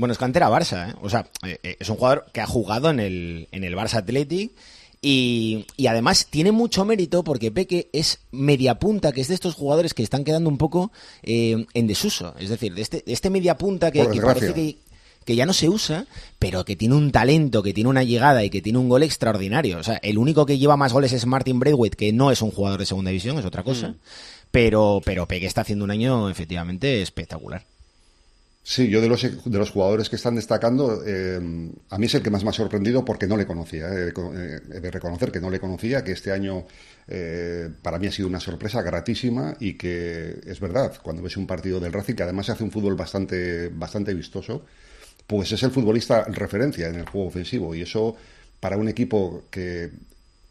Bueno, 0.00 0.12
es 0.12 0.18
cantera 0.18 0.48
Barça, 0.48 0.88
¿eh? 0.88 0.94
O 1.02 1.10
sea, 1.10 1.26
eh, 1.46 1.58
eh, 1.62 1.76
es 1.78 1.90
un 1.90 1.96
jugador 1.96 2.24
que 2.32 2.40
ha 2.40 2.46
jugado 2.46 2.88
en 2.88 3.00
el, 3.00 3.48
en 3.52 3.64
el 3.64 3.76
Barça 3.76 3.96
Athletic 3.98 4.50
y, 5.02 5.66
y 5.76 5.88
además 5.88 6.26
tiene 6.30 6.52
mucho 6.52 6.86
mérito 6.86 7.22
porque 7.22 7.50
Peque 7.50 7.90
es 7.92 8.20
media 8.30 8.78
punta, 8.78 9.12
que 9.12 9.20
es 9.20 9.28
de 9.28 9.34
estos 9.34 9.54
jugadores 9.54 9.92
que 9.92 10.02
están 10.02 10.24
quedando 10.24 10.48
un 10.48 10.56
poco 10.56 10.90
eh, 11.22 11.66
en 11.74 11.86
desuso. 11.86 12.34
Es 12.38 12.48
decir, 12.48 12.74
de 12.74 12.80
este, 12.80 13.02
de 13.04 13.12
este 13.12 13.28
media 13.28 13.58
punta 13.58 13.90
que, 13.90 14.08
que 14.08 14.22
parece 14.22 14.54
que, 14.54 14.78
que 15.26 15.36
ya 15.36 15.44
no 15.44 15.52
se 15.52 15.68
usa, 15.68 16.06
pero 16.38 16.64
que 16.64 16.76
tiene 16.76 16.94
un 16.94 17.12
talento, 17.12 17.62
que 17.62 17.74
tiene 17.74 17.90
una 17.90 18.02
llegada 18.02 18.42
y 18.42 18.48
que 18.48 18.62
tiene 18.62 18.78
un 18.78 18.88
gol 18.88 19.02
extraordinario. 19.02 19.76
O 19.76 19.82
sea, 19.82 19.96
el 19.96 20.16
único 20.16 20.46
que 20.46 20.56
lleva 20.56 20.78
más 20.78 20.94
goles 20.94 21.12
es 21.12 21.26
Martin 21.26 21.60
Braithwaite, 21.60 21.98
que 21.98 22.12
no 22.14 22.30
es 22.30 22.40
un 22.40 22.52
jugador 22.52 22.80
de 22.80 22.86
segunda 22.86 23.10
división, 23.10 23.38
es 23.38 23.44
otra 23.44 23.64
cosa. 23.64 23.96
Pero, 24.50 25.02
pero 25.04 25.28
Peque 25.28 25.44
está 25.44 25.60
haciendo 25.60 25.84
un 25.84 25.90
año 25.90 26.30
efectivamente 26.30 27.02
espectacular. 27.02 27.66
Sí, 28.62 28.88
yo 28.88 29.00
de 29.00 29.08
los, 29.08 29.22
de 29.22 29.58
los 29.58 29.70
jugadores 29.70 30.10
que 30.10 30.16
están 30.16 30.36
destacando, 30.36 31.02
eh, 31.04 31.40
a 31.88 31.98
mí 31.98 32.06
es 32.06 32.14
el 32.14 32.22
que 32.22 32.30
más 32.30 32.44
me 32.44 32.50
ha 32.50 32.52
sorprendido 32.52 33.04
porque 33.04 33.26
no 33.26 33.36
le 33.36 33.46
conocía. 33.46 33.88
eh, 33.88 34.12
eh, 34.14 34.60
he 34.74 34.80
de 34.80 34.90
reconocer 34.90 35.32
que 35.32 35.40
no 35.40 35.50
le 35.50 35.58
conocía, 35.58 36.04
que 36.04 36.12
este 36.12 36.30
año 36.30 36.66
para 37.82 37.98
mí 37.98 38.06
ha 38.06 38.12
sido 38.12 38.28
una 38.28 38.38
sorpresa 38.38 38.82
gratísima 38.82 39.56
y 39.58 39.74
que 39.76 40.40
es 40.46 40.60
verdad, 40.60 40.92
cuando 41.02 41.22
ves 41.22 41.36
un 41.36 41.46
partido 41.46 41.80
del 41.80 41.92
Racing, 41.92 42.14
que 42.14 42.22
además 42.22 42.50
hace 42.50 42.62
un 42.62 42.70
fútbol 42.70 42.94
bastante, 42.94 43.68
bastante 43.68 44.14
vistoso, 44.14 44.64
pues 45.26 45.50
es 45.52 45.62
el 45.64 45.70
futbolista 45.72 46.24
referencia 46.24 46.88
en 46.88 46.96
el 46.96 47.06
juego 47.06 47.28
ofensivo 47.28 47.74
y 47.74 47.82
eso 47.82 48.16
para 48.60 48.76
un 48.76 48.88
equipo 48.88 49.44
que, 49.50 49.90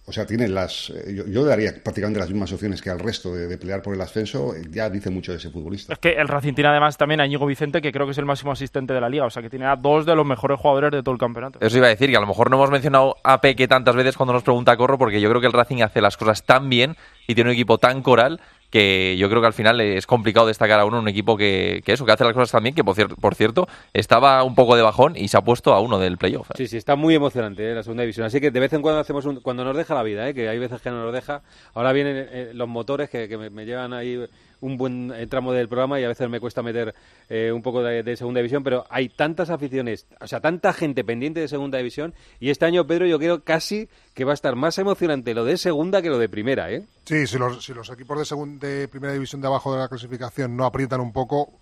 o 0.09 0.11
sea, 0.11 0.25
tiene 0.25 0.47
las, 0.47 0.89
eh, 0.89 1.13
yo, 1.13 1.27
yo 1.27 1.45
daría 1.45 1.71
prácticamente 1.83 2.19
las 2.19 2.29
mismas 2.29 2.51
opciones 2.51 2.81
que 2.81 2.89
al 2.89 2.97
resto 2.97 3.31
de, 3.31 3.47
de 3.47 3.57
pelear 3.59 3.83
por 3.83 3.93
el 3.93 4.01
ascenso, 4.01 4.55
eh, 4.55 4.63
ya 4.71 4.89
dice 4.89 5.11
mucho 5.11 5.31
de 5.31 5.37
ese 5.37 5.51
futbolista. 5.51 5.93
Es 5.93 5.99
que 5.99 6.13
el 6.13 6.27
Racing 6.27 6.53
tiene 6.53 6.69
además 6.69 6.97
también 6.97 7.21
a 7.21 7.27
Íñigo 7.27 7.45
Vicente, 7.45 7.79
que 7.79 7.91
creo 7.91 8.07
que 8.07 8.13
es 8.13 8.17
el 8.17 8.25
máximo 8.25 8.51
asistente 8.51 8.91
de 8.91 9.01
la 9.01 9.07
liga. 9.07 9.25
O 9.25 9.29
sea, 9.29 9.43
que 9.43 9.51
tiene 9.51 9.67
a 9.67 9.75
dos 9.75 10.07
de 10.07 10.15
los 10.15 10.25
mejores 10.25 10.59
jugadores 10.59 10.91
de 10.91 11.03
todo 11.03 11.13
el 11.13 11.19
campeonato. 11.19 11.59
Eso 11.61 11.77
iba 11.77 11.85
a 11.85 11.91
decir, 11.91 12.09
que 12.09 12.17
a 12.17 12.19
lo 12.19 12.25
mejor 12.25 12.49
no 12.49 12.57
hemos 12.57 12.71
mencionado 12.71 13.17
a 13.23 13.39
Peque 13.39 13.67
tantas 13.67 13.95
veces 13.95 14.17
cuando 14.17 14.33
nos 14.33 14.41
pregunta 14.41 14.75
Corro, 14.75 14.97
porque 14.97 15.21
yo 15.21 15.29
creo 15.29 15.41
que 15.41 15.47
el 15.47 15.53
Racing 15.53 15.83
hace 15.83 16.01
las 16.01 16.17
cosas 16.17 16.43
tan 16.43 16.69
bien 16.69 16.95
y 17.27 17.35
tiene 17.35 17.51
un 17.51 17.53
equipo 17.53 17.77
tan 17.77 18.01
coral 18.01 18.41
que 18.69 19.17
yo 19.17 19.29
creo 19.29 19.41
que 19.41 19.47
al 19.47 19.53
final 19.53 19.81
es 19.81 20.05
complicado 20.05 20.47
destacar 20.47 20.79
a 20.79 20.85
uno 20.85 20.99
un 20.99 21.07
equipo 21.07 21.37
que, 21.37 21.81
que 21.85 21.93
eso, 21.93 22.05
que 22.05 22.11
hace 22.11 22.23
las 22.23 22.33
cosas 22.33 22.51
tan 22.51 22.63
bien, 22.63 22.75
que 22.75 22.83
por 22.83 22.95
cierto, 22.95 23.15
por 23.15 23.35
cierto 23.35 23.67
estaba 23.93 24.43
un 24.43 24.55
poco 24.55 24.75
de 24.75 24.81
bajón 24.81 25.15
y 25.15 25.27
se 25.27 25.37
ha 25.37 25.41
puesto 25.41 25.73
a 25.73 25.79
uno 25.79 25.99
del 25.99 26.17
playoff. 26.17 26.51
¿eh? 26.51 26.53
Sí, 26.57 26.67
sí, 26.67 26.77
está 26.77 26.95
muy 26.95 27.15
emocionante 27.15 27.71
¿eh? 27.71 27.75
la 27.75 27.83
segunda 27.83 28.03
división. 28.03 28.25
Así 28.25 28.39
que 28.39 28.51
de 28.51 28.59
vez 28.59 28.73
en 28.73 28.81
cuando 28.81 28.99
hacemos 28.99 29.25
un, 29.25 29.39
cuando 29.41 29.63
nos 29.63 29.75
deja 29.75 29.93
la 29.95 30.03
vida, 30.03 30.27
¿eh? 30.29 30.33
que 30.33 30.49
hay 30.49 30.59
veces 30.59 30.81
que 30.81 30.89
no 30.89 31.03
nos 31.03 31.13
deja. 31.13 31.41
Ahora 31.73 31.93
vienen 31.93 32.27
eh, 32.31 32.51
los 32.53 32.67
motores 32.67 33.09
que, 33.09 33.27
que 33.27 33.37
me, 33.37 33.49
me 33.49 33.65
llevan 33.65 33.93
ahí 33.93 34.25
un 34.61 34.77
buen 34.77 35.11
eh, 35.15 35.27
tramo 35.27 35.51
del 35.53 35.67
programa 35.67 35.99
y 35.99 36.03
a 36.03 36.07
veces 36.07 36.29
me 36.29 36.39
cuesta 36.39 36.61
meter 36.61 36.93
eh, 37.29 37.51
un 37.51 37.61
poco 37.61 37.81
de, 37.81 38.15
segunda 38.15 38.39
división, 38.39 38.63
pero 38.63 38.85
hay 38.89 39.09
tantas 39.09 39.49
aficiones, 39.49 40.05
o 40.19 40.27
sea, 40.27 40.39
tanta 40.41 40.73
gente 40.73 41.03
pendiente 41.03 41.39
de 41.39 41.47
segunda 41.47 41.77
división 41.77 42.13
y 42.39 42.49
este 42.49 42.65
año, 42.65 42.85
Pedro, 42.85 43.05
yo 43.05 43.19
creo 43.19 43.43
casi 43.43 43.89
que 44.13 44.25
va 44.25 44.31
a 44.31 44.33
estar 44.33 44.55
más 44.55 44.77
emocionante 44.77 45.33
lo 45.33 45.45
de 45.45 45.57
segunda 45.57 46.01
que 46.01 46.09
lo 46.09 46.17
de 46.17 46.29
primera, 46.29 46.71
¿eh? 46.71 46.85
Sí, 47.05 47.25
si 47.27 47.37
los, 47.37 47.63
si 47.63 47.73
los 47.73 47.89
equipos 47.89 48.17
de, 48.17 48.25
segun- 48.25 48.59
de 48.59 48.87
primera 48.87 49.13
división 49.13 49.41
de 49.41 49.47
abajo 49.47 49.73
de 49.73 49.79
la 49.79 49.87
clasificación 49.87 50.55
no 50.57 50.65
aprietan 50.65 50.99
un 51.01 51.13
poco, 51.13 51.53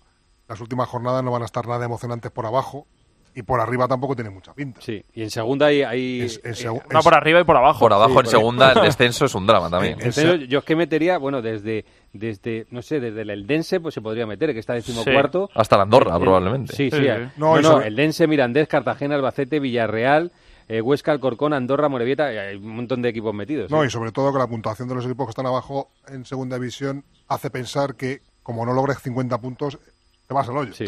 las 0.48 0.60
últimas 0.60 0.88
jornadas 0.88 1.22
no 1.22 1.30
van 1.30 1.42
a 1.42 1.46
estar 1.46 1.66
nada 1.66 1.84
emocionantes 1.84 2.30
por 2.30 2.46
abajo 2.46 2.86
y 3.34 3.42
por 3.42 3.60
arriba 3.60 3.86
tampoco 3.88 4.14
tiene 4.16 4.30
mucha 4.30 4.52
pinta. 4.54 4.80
Sí, 4.80 5.04
y 5.14 5.22
en 5.22 5.30
segunda 5.30 5.66
hay... 5.66 5.82
hay 5.82 6.20
Es- 6.22 6.40
en 6.44 6.50
eh, 6.52 6.54
segu- 6.54 6.82
Una 6.90 7.00
por 7.02 7.14
arriba 7.14 7.40
y 7.40 7.44
por 7.44 7.56
abajo. 7.56 7.78
Por 7.80 7.92
abajo 7.92 8.10
Sí, 8.10 8.16
en 8.18 8.22
por- 8.24 8.26
segunda 8.28 8.72
el 8.72 8.82
descenso 8.82 9.24
es 9.26 9.34
un 9.34 9.46
drama 9.46 9.70
también. 9.70 9.98
En 10.00 10.46
yo 10.48 10.58
es 10.58 10.64
que 10.64 10.76
metería, 10.76 11.18
bueno, 11.18 11.40
desde, 11.42 11.84
desde 12.12 12.66
no 12.70 12.82
sé, 12.82 13.00
desde 13.00 13.22
el 13.22 13.30
Eldense, 13.30 13.80
pues 13.80 13.94
se 13.94 14.00
podría 14.00 14.26
meter, 14.26 14.52
que 14.52 14.58
está 14.60 14.74
decimocuarto. 14.74 15.50
Hasta 15.54 15.76
la 15.76 15.82
Andorra, 15.84 16.16
Eh, 16.16 16.20
probablemente. 16.20 16.74
Sí, 16.74 16.90
sí. 16.90 16.96
Sí, 16.98 17.06
eh. 17.06 17.26
sí. 17.26 17.32
No, 17.36 17.54
No, 17.56 17.60
no, 17.62 17.68
sobre- 17.72 17.86
el 17.88 17.96
Dense, 17.96 18.26
Mirandés, 18.26 18.68
Cartagena, 18.68 19.14
Albacete, 19.14 19.60
Villarreal, 19.60 20.32
eh, 20.68 20.80
Huesca, 20.82 21.12
Alcorcón, 21.12 21.52
Andorra, 21.54 21.88
Morevieta, 21.88 22.26
hay 22.26 22.56
un 22.56 22.76
montón 22.76 23.00
de 23.02 23.08
equipos 23.08 23.34
metidos. 23.34 23.70
No, 23.70 23.82
¿eh? 23.82 23.86
y 23.86 23.90
sobre 23.90 24.12
todo 24.12 24.32
que 24.32 24.38
la 24.38 24.46
puntuación 24.46 24.88
de 24.88 24.94
los 24.96 25.04
equipos 25.06 25.26
que 25.26 25.30
están 25.30 25.46
abajo 25.46 25.90
en 26.08 26.24
segunda 26.26 26.56
división 26.58 27.04
hace 27.28 27.50
pensar 27.50 27.94
que 27.94 28.20
como 28.42 28.64
no 28.66 28.72
logres 28.72 28.98
50 29.00 29.38
puntos, 29.40 29.78
te 30.26 30.34
vas 30.34 30.48
al 30.48 30.56
hoyo. 30.58 30.72
Sí. 30.74 30.86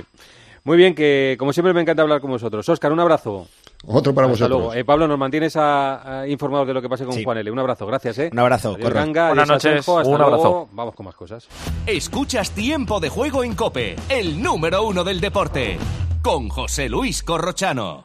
Muy 0.65 0.77
bien, 0.77 0.95
que 0.95 1.37
como 1.39 1.53
siempre 1.53 1.73
me 1.73 1.81
encanta 1.81 2.03
hablar 2.03 2.21
con 2.21 2.31
vosotros. 2.31 2.69
Óscar, 2.69 2.93
un 2.93 3.01
abrazo. 3.01 3.47
Otro 3.87 4.15
para 4.15 4.27
Hasta 4.27 4.45
vosotros. 4.45 4.59
luego. 4.61 4.75
Eh, 4.75 4.85
Pablo, 4.85 5.09
nos 5.09 5.19
mantienes 5.19 5.57
a- 5.57 6.21
a 6.21 6.29
informados 6.29 6.67
de 6.67 6.75
lo 6.75 6.83
que 6.83 6.89
pase 6.89 7.05
con 7.07 7.15
Sí. 7.15 7.25
Juan 7.25 7.39
L. 7.39 7.51
Un 7.51 7.59
abrazo, 7.59 7.87
gracias. 7.87 8.19
¿eh? 8.19 8.29
Un 8.31 8.39
abrazo, 8.39 8.73
Adiós, 8.75 8.83
corre. 8.83 9.01
Ganga, 9.01 9.29
Buenas 9.29 9.49
noches. 9.49 9.79
Hasta 9.89 9.93
Un 10.09 10.15
abrazo. 10.21 10.43
luego. 10.43 10.69
Vamos 10.73 10.95
con 10.95 11.07
más 11.07 11.15
cosas. 11.15 11.49
Escuchas 11.87 12.51
Tiempo 12.51 13.01
de 13.01 13.09
Juego 13.09 13.43
en 13.43 13.55
Cope, 13.55 13.97
el 14.11 14.43
número 14.43 14.83
uno 14.85 15.03
del 15.03 15.21
deporte, 15.21 15.79
con 16.23 16.51
José 16.51 16.91
Luis 16.91 17.23
Corrochano. 17.23 18.05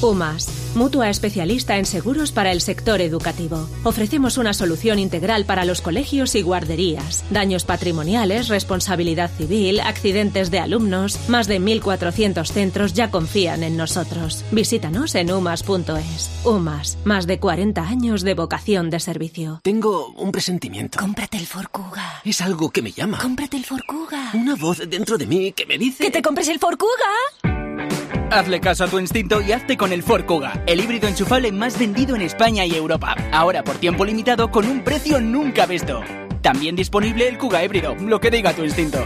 UMAS, 0.00 0.48
mutua 0.76 1.10
especialista 1.10 1.76
en 1.76 1.84
seguros 1.84 2.30
para 2.30 2.52
el 2.52 2.60
sector 2.60 3.00
educativo. 3.00 3.68
Ofrecemos 3.82 4.38
una 4.38 4.54
solución 4.54 4.98
integral 4.98 5.44
para 5.44 5.64
los 5.64 5.80
colegios 5.80 6.34
y 6.34 6.42
guarderías. 6.42 7.24
Daños 7.30 7.64
patrimoniales, 7.64 8.48
responsabilidad 8.48 9.30
civil, 9.30 9.80
accidentes 9.80 10.50
de 10.50 10.60
alumnos. 10.60 11.18
Más 11.28 11.48
de 11.48 11.60
1.400 11.60 12.46
centros 12.46 12.92
ya 12.92 13.10
confían 13.10 13.62
en 13.62 13.76
nosotros. 13.76 14.44
Visítanos 14.52 15.14
en 15.16 15.32
umas.es. 15.32 16.30
UMAS, 16.44 16.98
más 17.04 17.26
de 17.26 17.40
40 17.40 17.82
años 17.82 18.22
de 18.22 18.34
vocación 18.34 18.90
de 18.90 19.00
servicio. 19.00 19.60
Tengo 19.64 20.12
un 20.12 20.30
presentimiento. 20.30 20.98
Cómprate 21.00 21.38
el 21.38 21.46
Forcuga. 21.46 22.22
Es 22.24 22.40
algo 22.40 22.70
que 22.70 22.82
me 22.82 22.92
llama. 22.92 23.18
Cómprate 23.18 23.56
el 23.56 23.64
Forcuga. 23.64 24.30
Una 24.34 24.54
voz 24.54 24.78
dentro 24.88 25.18
de 25.18 25.26
mí 25.26 25.52
que 25.52 25.66
me 25.66 25.76
dice... 25.76 26.04
¡Que 26.04 26.10
te 26.10 26.22
compres 26.22 26.48
el 26.48 26.58
Forcuga! 26.60 28.17
Hazle 28.30 28.60
caso 28.60 28.84
a 28.84 28.88
tu 28.88 28.98
instinto 28.98 29.40
y 29.40 29.52
hazte 29.52 29.78
con 29.78 29.90
el 29.90 30.02
Ford 30.02 30.26
Kuga, 30.26 30.62
el 30.66 30.80
híbrido 30.80 31.08
enchufable 31.08 31.50
más 31.50 31.78
vendido 31.78 32.14
en 32.14 32.20
España 32.20 32.66
y 32.66 32.74
Europa. 32.74 33.16
Ahora 33.32 33.64
por 33.64 33.76
tiempo 33.76 34.04
limitado 34.04 34.50
con 34.50 34.66
un 34.66 34.84
precio 34.84 35.18
nunca 35.18 35.64
visto. 35.64 36.02
También 36.42 36.76
disponible 36.76 37.26
el 37.26 37.38
Kuga 37.38 37.64
híbrido, 37.64 37.94
lo 37.94 38.20
que 38.20 38.30
diga 38.30 38.52
tu 38.52 38.64
instinto. 38.64 38.98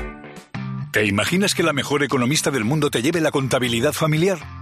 ¿Te 0.90 1.06
imaginas 1.06 1.54
que 1.54 1.62
la 1.62 1.72
mejor 1.72 2.02
economista 2.02 2.50
del 2.50 2.64
mundo 2.64 2.90
te 2.90 3.00
lleve 3.00 3.20
la 3.20 3.30
contabilidad 3.30 3.92
familiar? 3.92 4.61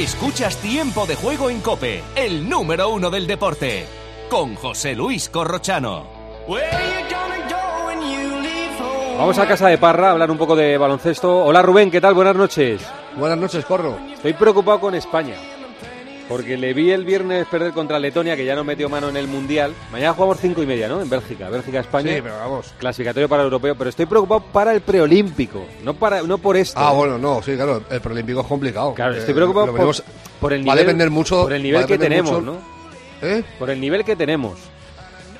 Escuchas 0.00 0.56
Tiempo 0.56 1.04
de 1.04 1.14
Juego 1.14 1.50
en 1.50 1.60
Cope, 1.60 2.02
el 2.16 2.48
número 2.48 2.88
uno 2.88 3.10
del 3.10 3.26
deporte, 3.26 3.84
con 4.30 4.54
José 4.54 4.96
Luis 4.96 5.28
Corrochano. 5.28 6.06
Vamos 9.18 9.38
a 9.38 9.46
casa 9.46 9.68
de 9.68 9.76
Parra 9.76 10.08
a 10.08 10.12
hablar 10.12 10.30
un 10.30 10.38
poco 10.38 10.56
de 10.56 10.78
baloncesto. 10.78 11.44
Hola 11.44 11.60
Rubén, 11.60 11.90
¿qué 11.90 12.00
tal? 12.00 12.14
Buenas 12.14 12.34
noches. 12.34 12.80
Buenas 13.14 13.36
noches, 13.36 13.62
Corro. 13.66 13.98
Estoy 14.14 14.32
preocupado 14.32 14.80
con 14.80 14.94
España. 14.94 15.36
Porque 16.30 16.56
le 16.56 16.72
vi 16.72 16.92
el 16.92 17.04
viernes 17.04 17.46
perder 17.48 17.72
contra 17.72 17.98
Letonia, 17.98 18.36
que 18.36 18.44
ya 18.44 18.54
no 18.54 18.62
metió 18.64 18.88
mano 18.88 19.08
en 19.08 19.16
el 19.16 19.26
Mundial. 19.26 19.74
Mañana 19.90 20.14
jugamos 20.14 20.38
cinco 20.40 20.62
y 20.62 20.66
media, 20.66 20.86
¿no? 20.88 21.02
En 21.02 21.10
Bélgica. 21.10 21.50
Bélgica-España. 21.50 22.14
Sí, 22.14 22.20
pero 22.22 22.36
vamos. 22.38 22.72
Clasificatorio 22.78 23.28
para 23.28 23.42
el 23.42 23.46
europeo. 23.46 23.74
Pero 23.76 23.90
estoy 23.90 24.06
preocupado 24.06 24.40
para 24.52 24.72
el 24.72 24.80
preolímpico. 24.80 25.64
No, 25.82 25.92
para, 25.94 26.22
no 26.22 26.38
por 26.38 26.56
esto. 26.56 26.78
Ah, 26.80 26.92
¿eh? 26.92 26.96
bueno, 26.96 27.18
no, 27.18 27.42
sí, 27.42 27.56
claro. 27.56 27.82
El 27.90 28.00
preolímpico 28.00 28.40
es 28.42 28.46
complicado. 28.46 28.94
Claro, 28.94 29.14
estoy 29.16 29.32
Eh, 29.32 29.34
preocupado 29.34 29.66
lo 29.66 29.72
por, 29.72 29.80
veremos- 29.80 30.02
por 30.40 30.52
el 30.52 30.60
Va 30.60 30.72
a 30.72 30.74
nivel, 30.76 30.86
depender 30.86 31.10
mucho. 31.10 31.42
por 31.42 31.52
el 31.52 31.62
nivel 31.62 31.84
que 31.86 31.98
tenemos, 31.98 32.30
mucho- 32.30 32.42
¿no? 32.42 32.58
¿Eh? 33.22 33.42
Por 33.58 33.68
el 33.70 33.80
nivel 33.80 34.04
que 34.04 34.14
tenemos. 34.16 34.58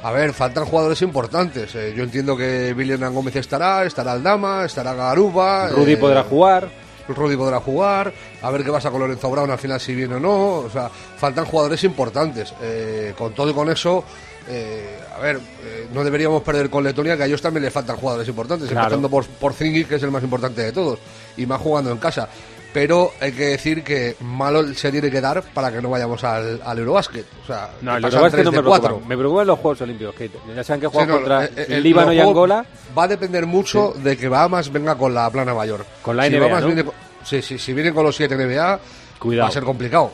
A 0.03 0.11
ver, 0.13 0.33
faltan 0.33 0.65
jugadores 0.65 1.03
importantes. 1.03 1.75
Eh, 1.75 1.93
yo 1.97 2.03
entiendo 2.03 2.37
que 2.37 2.75
William 2.77 3.13
Gómez 3.15 3.37
estará, 3.37 3.85
estará 3.85 4.13
Aldama, 4.13 4.65
estará 4.65 4.95
Garuba. 4.95 5.69
Rudy 5.69 5.93
eh, 5.93 5.97
podrá 5.99 6.23
jugar. 6.25 6.69
Rudy 7.15 7.37
podrá 7.37 7.61
jugar. 7.61 8.13
A 8.43 8.51
ver 8.51 8.65
qué 8.65 8.71
pasa 8.71 8.91
con 8.91 9.01
Lorenzo 9.01 9.31
Brown 9.31 9.51
al 9.51 9.59
final, 9.59 9.81
si 9.81 9.95
viene 9.95 10.15
o 10.17 10.21
no. 10.21 10.59
O 10.59 10.71
sea, 10.71 10.89
faltan 10.89 11.45
jugadores 11.45 11.83
importantes. 11.85 12.53
Eh, 12.63 13.15
con 13.17 13.33
todo 13.35 13.51
y 13.51 13.55
con 13.55 13.69
eso, 13.71 14.05
eh, 14.49 14.99
a 15.17 15.21
ver, 15.21 15.37
eh, 15.65 15.89
no 15.93 16.03
deberíamos 16.05 16.43
perder 16.43 16.71
con 16.71 16.85
Letonia, 16.85 17.17
que 17.17 17.25
a 17.25 17.27
ellos 17.27 17.43
también 17.43 17.65
les 17.65 17.73
faltan 17.73 17.97
jugadores 17.97 18.29
importantes. 18.29 18.69
Claro. 18.69 18.87
Empezando 18.87 19.09
por, 19.09 19.27
por 19.27 19.53
Zingis, 19.53 19.87
que 19.87 19.97
es 19.97 20.03
el 20.03 20.11
más 20.11 20.23
importante 20.23 20.63
de 20.63 20.73
todos. 20.73 20.99
Y 21.37 21.47
más 21.47 21.61
jugando 21.61 21.91
en 21.91 21.99
casa. 21.99 22.29
Pero 22.73 23.11
hay 23.21 23.33
que 23.33 23.47
decir 23.47 23.83
que 23.83 24.15
malo 24.21 24.73
se 24.75 24.93
tiene 24.93 25.11
que 25.11 25.21
dar 25.21 25.43
para 25.43 25.73
que 25.73 25.83
no 25.83 25.91
vayamos 25.91 26.23
al, 26.23 26.61
al 26.65 26.79
Eurobásquet. 26.79 27.27
O 27.43 27.47
sea, 27.47 27.71
No, 27.83 27.97
el 27.97 28.03
tres 28.03 28.45
no 28.45 28.53
me 28.53 28.63
preocupa. 28.63 28.95
Me 29.09 29.17
preocupan 29.17 29.47
los 29.49 29.59
Juegos 29.59 29.81
Olímpicos. 29.81 30.15
Que 30.15 30.31
ya 30.55 30.63
saben 30.63 30.81
que 30.81 30.87
juegan 30.87 31.09
Sí, 31.09 31.13
no, 31.13 31.19
contra 31.19 31.45
eh, 31.47 31.67
eh, 31.69 31.81
Líbano 31.81 32.13
y 32.13 32.21
Angola. 32.21 32.65
Va 32.97 33.05
a 33.05 33.09
depender 33.09 33.47
mucho 33.47 33.93
de 33.97 34.17
que 34.17 34.29
Bahamas 34.29 34.71
venga 34.73 34.95
con 34.97 35.15
la 35.15 35.29
plana 35.31 35.55
mayor. 35.55 35.85
Con 36.03 36.17
la 36.17 36.25
si 36.25 36.31
NBA, 36.31 36.41
Bahamas 36.41 36.61
¿no? 36.63 36.67
viene 36.69 36.85
sí, 37.25 37.43
sí, 37.43 37.59
si 37.59 37.73
vienen 37.73 37.95
con 37.95 38.05
los 38.05 38.17
7 38.17 38.35
NBA, 38.37 38.81
Cuidado. 39.19 39.45
va 39.47 39.49
a 39.49 39.53
ser 39.53 39.65
complicado. 39.65 40.11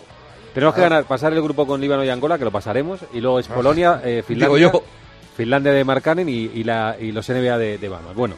Tenemos 0.54 0.75
que 0.75 0.80
Ah. 0.80 0.85
ganar, 0.85 1.04
pasar 1.04 1.33
el 1.33 1.42
grupo 1.42 1.66
con 1.66 1.80
Líbano 1.80 2.02
y 2.04 2.09
Angola, 2.09 2.38
que 2.38 2.45
lo 2.45 2.50
pasaremos, 2.50 3.00
y 3.12 3.21
luego 3.21 3.38
es 3.38 3.47
Polonia, 3.49 4.00
eh, 4.04 4.09
Digo 4.16 4.26
Finlandia, 4.26 4.59
yo. 4.73 4.83
Finlandia 5.37 5.73
de 5.73 5.85
Markkanen 5.85 6.28
y, 6.28 6.50
y, 6.54 6.64
la, 6.64 6.97
y 6.99 7.12
los 7.12 7.28
NBA 7.28 7.59
de, 7.59 7.76
de 7.78 7.88
Bahamas. 7.90 8.14
Bueno, 8.14 8.37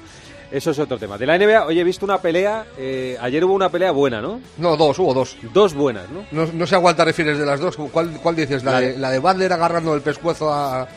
eso 0.50 0.70
es 0.72 0.78
otro 0.80 0.98
tema. 0.98 1.16
De 1.16 1.26
la 1.26 1.36
NBA, 1.38 1.64
oye, 1.66 1.80
he 1.80 1.84
visto 1.84 2.04
una 2.04 2.18
pelea, 2.18 2.64
eh, 2.76 3.16
ayer 3.20 3.44
hubo 3.44 3.54
una 3.54 3.68
pelea 3.68 3.92
buena, 3.92 4.20
¿no? 4.20 4.40
No, 4.56 4.76
dos, 4.76 4.98
hubo 4.98 5.14
dos. 5.14 5.36
Dos 5.52 5.74
buenas, 5.74 6.06
¿no? 6.10 6.24
No, 6.32 6.50
no 6.52 6.66
sé 6.66 6.74
a 6.74 6.80
cuál 6.80 6.96
te 6.96 7.04
refieres 7.04 7.38
de 7.38 7.46
las 7.46 7.60
dos. 7.60 7.76
¿Cuál, 7.76 8.18
cuál 8.20 8.34
dices? 8.34 8.64
¿La, 8.64 8.72
La 8.72 8.80
de, 8.80 8.92
de- 8.94 8.98
la 8.98 9.10
de 9.10 9.18
Butler 9.20 9.52
agarrando 9.52 9.94
el 9.94 10.00
pescuezo 10.00 10.52
a, 10.52 10.88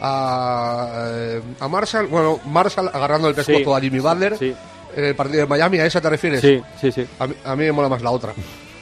a, 0.00 1.08
eh, 1.08 1.42
a 1.60 1.68
Marshall, 1.68 2.06
bueno, 2.06 2.40
Marshall 2.46 2.90
agarrando 2.92 3.28
el 3.28 3.34
pescozo 3.34 3.58
Sí, 3.58 3.72
a 3.72 3.80
Jimmy 3.80 4.00
Butler 4.00 4.36
sí. 4.38 4.54
en 4.96 5.04
el 5.04 5.14
partido 5.14 5.40
de 5.40 5.46
Miami, 5.46 5.78
¿a 5.78 5.86
esa 5.86 6.00
te 6.00 6.10
refieres? 6.10 6.40
Sí, 6.40 6.62
sí, 6.80 6.92
sí. 6.92 7.06
A 7.18 7.26
mí, 7.26 7.34
a 7.44 7.56
mí 7.56 7.64
me 7.64 7.72
mola 7.72 7.88
más 7.88 8.02
la 8.02 8.10
otra. 8.10 8.32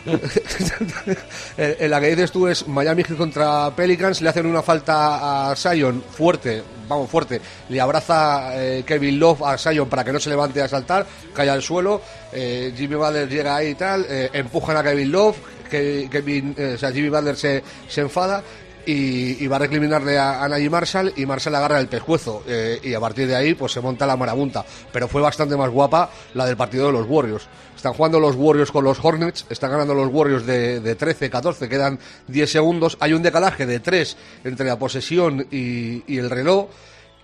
en 1.56 1.90
la 1.90 2.00
que 2.00 2.08
dices 2.10 2.32
tú 2.32 2.46
es 2.48 2.66
Miami 2.66 3.04
contra 3.04 3.70
Pelicans, 3.74 4.20
le 4.20 4.28
hacen 4.28 4.46
una 4.46 4.62
falta 4.62 5.50
a 5.50 5.56
Sion 5.56 6.02
fuerte, 6.02 6.62
vamos, 6.88 7.10
fuerte, 7.10 7.40
le 7.68 7.80
abraza 7.80 8.52
eh, 8.54 8.84
Kevin 8.86 9.18
Love 9.18 9.42
a 9.42 9.58
Sion 9.58 9.88
para 9.88 10.04
que 10.04 10.12
no 10.12 10.20
se 10.20 10.30
levante 10.30 10.62
a 10.62 10.68
saltar, 10.68 11.06
cae 11.34 11.50
al 11.50 11.62
suelo, 11.62 12.00
eh, 12.32 12.72
Jimmy 12.76 12.94
Butler 12.94 13.28
llega 13.28 13.56
ahí 13.56 13.68
y 13.68 13.74
tal, 13.74 14.06
eh, 14.08 14.30
empujan 14.32 14.76
a 14.76 14.82
Kevin 14.82 15.12
Love, 15.12 15.36
que, 15.68 16.08
Kevin, 16.10 16.54
eh, 16.56 16.72
o 16.76 16.78
sea, 16.78 16.90
Jimmy 16.90 17.10
Butler 17.10 17.36
se, 17.36 17.62
se 17.88 18.00
enfada 18.00 18.42
y, 18.86 19.46
va 19.46 19.56
a 19.56 19.58
recriminarle 19.60 20.18
a, 20.18 20.42
a 20.42 20.48
Najee 20.48 20.70
Marshall 20.70 21.12
y 21.16 21.26
Marshall 21.26 21.54
agarra 21.54 21.80
el 21.80 21.88
pescuezo 21.88 22.42
eh, 22.46 22.80
y 22.82 22.94
a 22.94 23.00
partir 23.00 23.26
de 23.26 23.36
ahí 23.36 23.54
pues 23.54 23.72
se 23.72 23.80
monta 23.80 24.06
la 24.06 24.16
marabunta. 24.16 24.64
Pero 24.92 25.08
fue 25.08 25.20
bastante 25.20 25.56
más 25.56 25.70
guapa 25.70 26.10
la 26.34 26.46
del 26.46 26.56
partido 26.56 26.86
de 26.86 26.92
los 26.92 27.06
Warriors. 27.08 27.46
Están 27.76 27.92
jugando 27.92 28.18
los 28.18 28.34
Warriors 28.34 28.72
con 28.72 28.84
los 28.84 28.98
Hornets 29.02 29.46
están 29.48 29.70
ganando 29.70 29.94
los 29.94 30.08
Warriors 30.12 30.44
de, 30.46 30.80
de 30.80 30.94
13, 30.94 31.30
14 31.30 31.68
quedan 31.68 31.98
10 32.26 32.50
segundos. 32.50 32.96
Hay 33.00 33.12
un 33.12 33.22
decalaje 33.22 33.66
de 33.66 33.80
3 33.80 34.16
entre 34.44 34.66
la 34.66 34.78
posesión 34.78 35.46
y, 35.50 36.16
el 36.18 36.30
reloj 36.30 36.68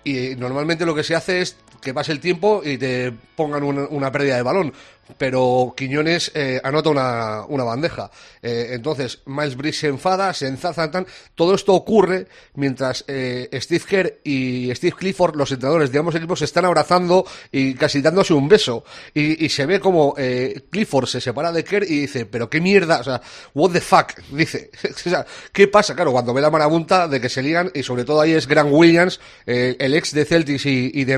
y 0.04 0.36
normalmente 0.36 0.86
lo 0.86 0.94
que 0.94 1.02
se 1.02 1.14
hace 1.14 1.40
es 1.40 1.56
que 1.80 1.94
pase 1.94 2.12
el 2.12 2.20
tiempo 2.20 2.62
y 2.64 2.78
te 2.78 3.12
pongan 3.36 3.62
una 3.62 4.12
pérdida 4.12 4.36
de 4.36 4.42
balón. 4.42 4.72
Pero 5.18 5.74
Quiñones 5.76 6.32
eh, 6.34 6.60
anota 6.62 6.90
una, 6.90 7.44
una 7.48 7.64
bandeja. 7.64 8.10
Eh, 8.42 8.70
entonces, 8.72 9.20
Miles 9.26 9.56
Bridges 9.56 9.80
se 9.80 9.88
enfada, 9.88 10.32
se 10.32 10.46
enzazan. 10.46 11.06
Todo 11.34 11.54
esto 11.54 11.74
ocurre 11.74 12.26
mientras 12.54 13.04
eh, 13.08 13.48
Steve 13.60 13.84
Kerr 13.86 14.20
y 14.24 14.74
Steve 14.74 14.96
Clifford, 14.96 15.36
los 15.36 15.50
entrenadores 15.52 15.90
de 15.90 15.98
ambos 15.98 16.14
equipos, 16.14 16.38
se 16.38 16.44
están 16.44 16.64
abrazando 16.64 17.26
y 17.50 17.74
casi 17.74 18.00
dándose 18.00 18.34
un 18.34 18.48
beso. 18.48 18.84
Y, 19.12 19.48
se 19.48 19.66
ve 19.66 19.78
como 19.78 20.14
eh, 20.16 20.62
Clifford 20.70 21.06
se 21.06 21.20
separa 21.20 21.52
de 21.52 21.64
Kerr 21.64 21.84
y 21.84 22.00
dice, 22.00 22.26
pero 22.26 22.50
qué 22.50 22.60
mierda, 22.60 23.00
o 23.00 23.04
sea, 23.04 23.20
what 23.54 23.70
the 23.70 23.80
fuck, 23.80 24.18
dice. 24.30 24.70
o 25.06 25.10
sea, 25.10 25.24
¿qué 25.52 25.68
pasa? 25.68 25.94
Claro, 25.94 26.12
cuando 26.12 26.34
ve 26.34 26.40
la 26.40 26.50
marabunta 26.50 27.08
de 27.08 27.20
que 27.20 27.28
se 27.28 27.42
ligan, 27.42 27.70
y 27.74 27.82
sobre 27.82 28.04
todo 28.04 28.20
ahí 28.20 28.32
es 28.32 28.46
Grant 28.46 28.70
Williams, 28.72 29.20
eh, 29.46 29.76
el 29.78 29.94
ex 29.94 30.12
de 30.12 30.24
Celtics 30.24 30.66
y, 30.66 30.90
y 30.94 31.04
de 31.04 31.14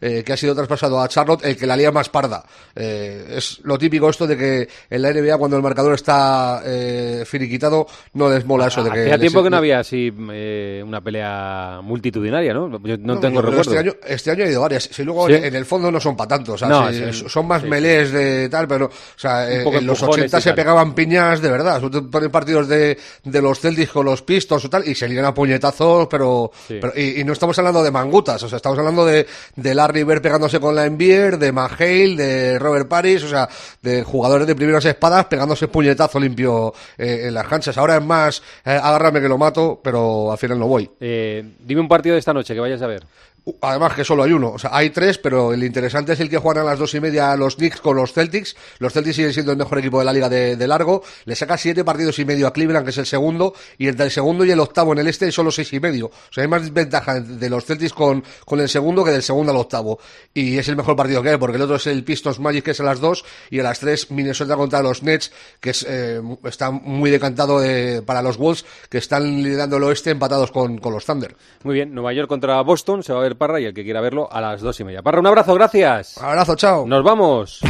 eh, 0.00 0.22
que 0.24 0.32
ha 0.32 0.36
sido 0.36 0.54
traspasado 0.54 1.00
a 1.00 1.08
Charlotte, 1.08 1.44
el 1.44 1.56
que 1.56 1.66
la 1.66 1.76
lía 1.76 1.90
más 1.90 2.08
parda. 2.08 2.44
Eh, 2.74 3.09
es 3.30 3.60
lo 3.64 3.78
típico 3.78 4.08
esto 4.08 4.26
de 4.26 4.36
que 4.36 4.68
en 4.88 5.02
la 5.02 5.12
NBA 5.12 5.36
cuando 5.38 5.56
el 5.56 5.62
marcador 5.62 5.94
está 5.94 6.62
eh, 6.64 7.24
finiquitado 7.26 7.86
no 8.14 8.28
les 8.30 8.44
mola 8.44 8.66
eso 8.68 8.82
de 8.84 8.90
que... 8.90 9.00
Hacía 9.02 9.18
tiempo 9.18 9.42
que 9.42 9.50
no 9.50 9.56
había 9.56 9.80
así 9.80 10.12
eh, 10.32 10.82
una 10.86 11.00
pelea 11.00 11.80
multitudinaria, 11.82 12.52
¿no? 12.54 12.70
Yo 12.84 12.96
no, 12.98 13.14
No, 13.14 13.20
tengo 13.20 13.40
pero 13.40 13.50
recuerdo. 13.50 13.70
Este 13.72 13.78
año, 13.78 13.92
este 14.06 14.30
año 14.30 14.44
ha 14.44 14.48
ido 14.48 14.60
varias. 14.60 14.84
Si 14.92 15.02
luego 15.04 15.26
¿Sí? 15.28 15.34
en, 15.34 15.54
el 15.54 15.64
fondo 15.64 15.90
no 15.90 16.00
son 16.00 16.16
para 16.16 16.28
tanto. 16.28 16.52
O 16.54 16.58
sea, 16.58 16.68
No, 16.68 16.92
si- 16.92 17.12
sí, 17.12 17.24
son 17.28 17.46
más 17.46 17.62
sí. 17.62 17.68
melés 17.68 18.10
de 18.12 18.48
tal, 18.48 18.66
pero 18.68 18.86
o 18.86 18.90
sea, 19.18 19.44
Un 19.46 19.74
eh, 19.74 19.78
en 19.78 19.86
los 19.86 20.00
empujones 20.00 20.24
80 20.32 20.38
y 20.38 20.42
se 20.42 20.52
pegaban 20.54 20.94
piñas 20.94 21.40
de 21.40 21.50
verdad. 21.50 21.80
Ponen 22.10 22.30
partidos 22.30 22.68
de, 22.68 22.98
de 23.24 23.42
los 23.42 23.60
Celtics 23.60 23.90
con 23.92 24.06
los 24.06 24.22
Pistons 24.22 24.64
o 24.64 24.70
tal, 24.70 24.86
y 24.88 24.94
se 24.94 25.08
ligan 25.08 25.24
a 25.24 25.34
puñetazos, 25.34 26.06
pero, 26.08 26.50
pero- 26.68 26.92
y, 26.96 27.20
y 27.20 27.24
no 27.24 27.32
estamos 27.32 27.58
hablando 27.58 27.82
de 27.82 27.90
mangutas, 27.90 28.42
o 28.42 28.48
sea, 28.48 28.56
estamos 28.56 28.78
hablando 28.78 29.04
de, 29.04 29.26
de 29.56 29.74
Larry 29.74 30.04
Bird 30.04 30.20
pegándose 30.22 30.60
con 30.60 30.74
la 30.74 30.86
Envier, 30.86 31.38
de 31.38 31.52
Mahale, 31.52 32.16
de 32.16 32.58
Robert 32.58 32.88
O 33.00 33.28
sea, 33.28 33.48
de 33.80 34.02
jugadores 34.02 34.46
de 34.46 34.54
primeras 34.54 34.84
espadas 34.84 35.24
pegándose 35.24 35.68
puñetazo 35.68 36.20
limpio 36.20 36.74
eh, 36.98 37.24
en 37.28 37.34
las 37.34 37.46
canchas. 37.48 37.78
Ahora 37.78 37.96
es 37.96 38.04
más, 38.04 38.42
eh, 38.64 38.70
agárrame 38.70 39.20
que 39.20 39.28
lo 39.28 39.38
mato, 39.38 39.80
pero 39.82 40.30
al 40.30 40.38
final 40.38 40.58
no 40.58 40.66
voy. 40.66 40.90
Eh, 41.00 41.42
dime 41.60 41.80
un 41.80 41.88
partido 41.88 42.12
de 42.14 42.18
esta 42.18 42.34
noche 42.34 42.52
que 42.52 42.60
vayas 42.60 42.82
a 42.82 42.86
ver. 42.86 43.04
Además 43.62 43.94
que 43.94 44.04
solo 44.04 44.22
hay 44.22 44.32
uno, 44.32 44.50
o 44.52 44.58
sea, 44.58 44.70
hay 44.72 44.90
tres, 44.90 45.18
pero 45.18 45.52
el 45.52 45.64
interesante 45.64 46.12
es 46.12 46.20
el 46.20 46.28
que 46.28 46.38
juegan 46.38 46.62
a 46.64 46.70
las 46.70 46.78
dos 46.78 46.94
y 46.94 47.00
media 47.00 47.34
los 47.36 47.56
Knicks 47.56 47.80
con 47.80 47.96
los 47.96 48.12
Celtics. 48.12 48.54
Los 48.78 48.92
Celtics 48.92 49.16
siguen 49.16 49.32
siendo 49.32 49.52
el 49.52 49.58
mejor 49.58 49.78
equipo 49.78 49.98
de 49.98 50.04
la 50.04 50.12
liga 50.12 50.28
de, 50.28 50.66
largo. 50.66 51.02
Le 51.24 51.34
saca 51.34 51.56
siete 51.56 51.84
partidos 51.84 52.18
y 52.18 52.24
medio 52.24 52.46
a 52.46 52.52
Cleveland, 52.52 52.84
que 52.84 52.90
es 52.90 52.98
el 52.98 53.06
segundo, 53.06 53.54
y 53.78 53.88
entre 53.88 54.06
el 54.06 54.10
segundo 54.10 54.44
y 54.44 54.50
el 54.50 54.60
octavo 54.60 54.92
en 54.92 54.98
el 54.98 55.06
este 55.08 55.24
hay 55.26 55.32
solo 55.32 55.50
seis 55.50 55.72
y 55.72 55.80
medio. 55.80 56.06
O 56.06 56.32
sea, 56.32 56.42
hay 56.42 56.48
más 56.48 56.72
ventaja 56.72 57.20
de 57.20 57.50
los 57.50 57.64
Celtics 57.64 57.92
con, 57.92 58.22
con 58.44 58.60
el 58.60 58.68
segundo 58.68 59.04
que 59.04 59.10
del 59.10 59.22
segundo 59.22 59.52
al 59.52 59.58
octavo. 59.58 59.98
Y 60.34 60.58
es 60.58 60.68
el 60.68 60.76
mejor 60.76 60.94
partido 60.96 61.22
que 61.22 61.30
hay, 61.30 61.36
porque 61.38 61.56
el 61.56 61.62
otro 61.62 61.76
es 61.76 61.86
el 61.86 62.04
Pistons 62.04 62.38
Magic, 62.40 62.64
que 62.64 62.70
es 62.72 62.80
a 62.80 62.84
las 62.84 63.00
dos, 63.00 63.24
y 63.50 63.58
a 63.60 63.62
las 63.62 63.80
tres 63.80 64.10
Minnesota 64.10 64.56
contra 64.56 64.82
los 64.82 65.02
Nets, 65.02 65.32
que 65.60 65.70
es, 65.70 65.86
eh, 65.88 66.20
está 66.44 66.70
muy 66.70 67.10
decantado 67.10 67.60
de- 67.60 68.02
para 68.02 68.22
los 68.22 68.36
Wolves, 68.36 68.64
que 68.88 68.98
están 68.98 69.42
liderando 69.42 69.76
el 69.78 69.84
oeste 69.84 70.10
empatados 70.10 70.50
con, 70.52 70.78
con 70.78 70.92
los 70.92 71.04
Thunder. 71.04 71.36
Muy 71.64 71.74
bien, 71.74 71.94
Nueva 71.94 72.12
York 72.12 72.28
contra 72.28 72.60
Boston, 72.62 73.02
se 73.02 73.12
va 73.12 73.20
a 73.20 73.22
ver 73.22 73.29
Parra 73.36 73.60
y 73.60 73.64
el 73.64 73.74
que 73.74 73.84
quiera 73.84 74.00
verlo 74.00 74.28
a 74.30 74.40
las 74.40 74.60
dos 74.60 74.78
y 74.80 74.84
media. 74.84 75.02
Parra, 75.02 75.20
un 75.20 75.26
abrazo, 75.26 75.54
gracias. 75.54 76.18
Abrazo, 76.18 76.56
chao. 76.56 76.86
Nos 76.86 77.02
vamos. 77.02 77.60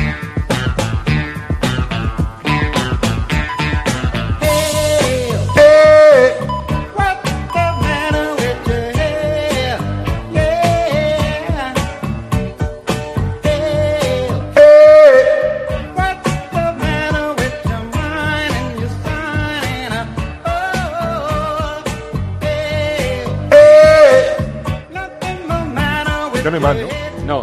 No. 27.27 27.43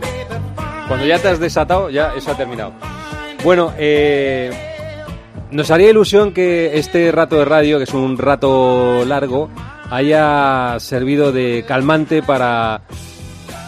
Cuando 0.87 1.05
ya 1.05 1.19
te 1.19 1.27
has 1.27 1.39
desatado, 1.39 1.89
ya 1.89 2.13
eso 2.15 2.31
ha 2.31 2.37
terminado. 2.37 2.73
Bueno, 3.43 3.73
eh, 3.77 4.51
nos 5.51 5.69
haría 5.71 5.89
ilusión 5.89 6.33
que 6.33 6.77
este 6.77 7.11
rato 7.11 7.37
de 7.37 7.45
radio, 7.45 7.77
que 7.77 7.83
es 7.83 7.93
un 7.93 8.17
rato 8.17 9.05
largo, 9.05 9.49
haya 9.89 10.75
servido 10.79 11.31
de 11.31 11.63
calmante 11.67 12.23
para 12.23 12.81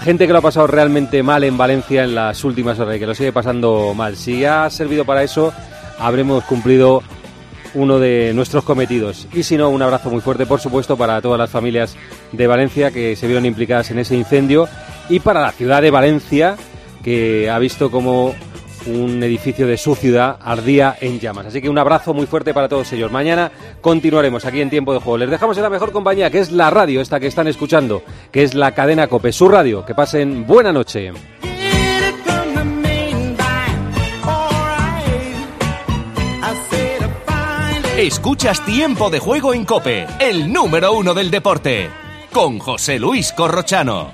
gente 0.02 0.28
que 0.28 0.34
lo 0.34 0.40
ha 0.40 0.44
pasado 0.44 0.68
realmente 0.68 1.24
mal 1.24 1.44
en 1.44 1.58
Valencia 1.58 2.04
en 2.04 2.16
las 2.16 2.44
últimas 2.44 2.80
horas 2.80 2.96
y 2.96 3.00
que 3.00 3.06
lo 3.06 3.16
sigue 3.16 3.32
pasando 3.32 3.94
mal. 3.94 4.16
Si 4.16 4.46
ha 4.46 4.70
servido 4.70 5.06
para 5.06 5.24
eso, 5.24 5.54
habremos 6.00 6.44
cumplido 6.46 7.04
uno 7.74 8.00
de 8.00 8.32
nuestros 8.34 8.64
cometidos. 8.64 9.28
Y 9.34 9.44
si 9.44 9.58
no, 9.58 9.70
un 9.70 9.82
abrazo 9.82 10.10
muy 10.10 10.22
fuerte, 10.22 10.46
por 10.46 10.60
supuesto, 10.60 10.98
para 10.98 11.22
todas 11.22 11.38
las 11.38 11.50
familias 11.50 11.96
de 12.32 12.48
Valencia 12.48 12.92
que 12.92 13.16
se 13.16 13.28
vieron 13.28 13.46
implicadas 13.46 13.92
en 13.92 14.00
ese 14.00 14.16
incendio 14.16 14.68
y 15.10 15.20
para 15.20 15.42
la 15.42 15.52
ciudad 15.52 15.82
de 15.82 15.92
Valencia, 15.92 16.56
que 17.04 17.50
ha 17.50 17.60
visto 17.60 17.90
como 17.92 18.36
un 18.86 19.22
edificio 19.24 19.68
de 19.68 19.78
su 19.78 19.96
ciudad 19.96 20.38
ardía 20.42 20.98
en 21.02 21.20
llamas. 21.20 21.48
Así 21.48 21.62
que 21.62 21.70
un 21.70 21.78
abrazo 21.78 22.14
muy 22.14 22.26
fuerte 22.26 22.54
para 22.54 22.70
todos 22.70 22.92
ellos. 22.94 23.12
Mañana 23.12 23.52
continuaremos 23.82 24.46
aquí 24.46 24.62
en 24.62 24.70
Tiempo 24.70 24.94
de 24.94 25.00
Juego. 25.00 25.18
Les 25.18 25.30
dejamos 25.30 25.58
en 25.58 25.64
la 25.64 25.70
mejor 25.70 25.92
compañía, 25.92 26.30
que 26.30 26.40
es 26.40 26.52
la 26.52 26.70
radio, 26.70 27.02
esta 27.02 27.20
que 27.20 27.28
están 27.28 27.48
escuchando, 27.48 28.04
que 28.32 28.44
es 28.44 28.54
la 28.54 28.74
cadena 28.74 29.08
Cope, 29.08 29.32
su 29.32 29.50
radio. 29.50 29.86
Que 29.86 29.96
pasen 29.96 30.46
buena 30.46 30.72
noche. 30.72 31.12
Escuchas 38.00 38.66
Tiempo 38.66 39.10
de 39.10 39.20
Juego 39.20 39.54
en 39.54 39.66
Cope, 39.66 40.08
el 40.22 40.54
número 40.54 40.94
uno 40.94 41.14
del 41.14 41.30
deporte, 41.30 41.90
con 42.32 42.58
José 42.58 42.98
Luis 42.98 43.34
Corrochano. 43.34 44.14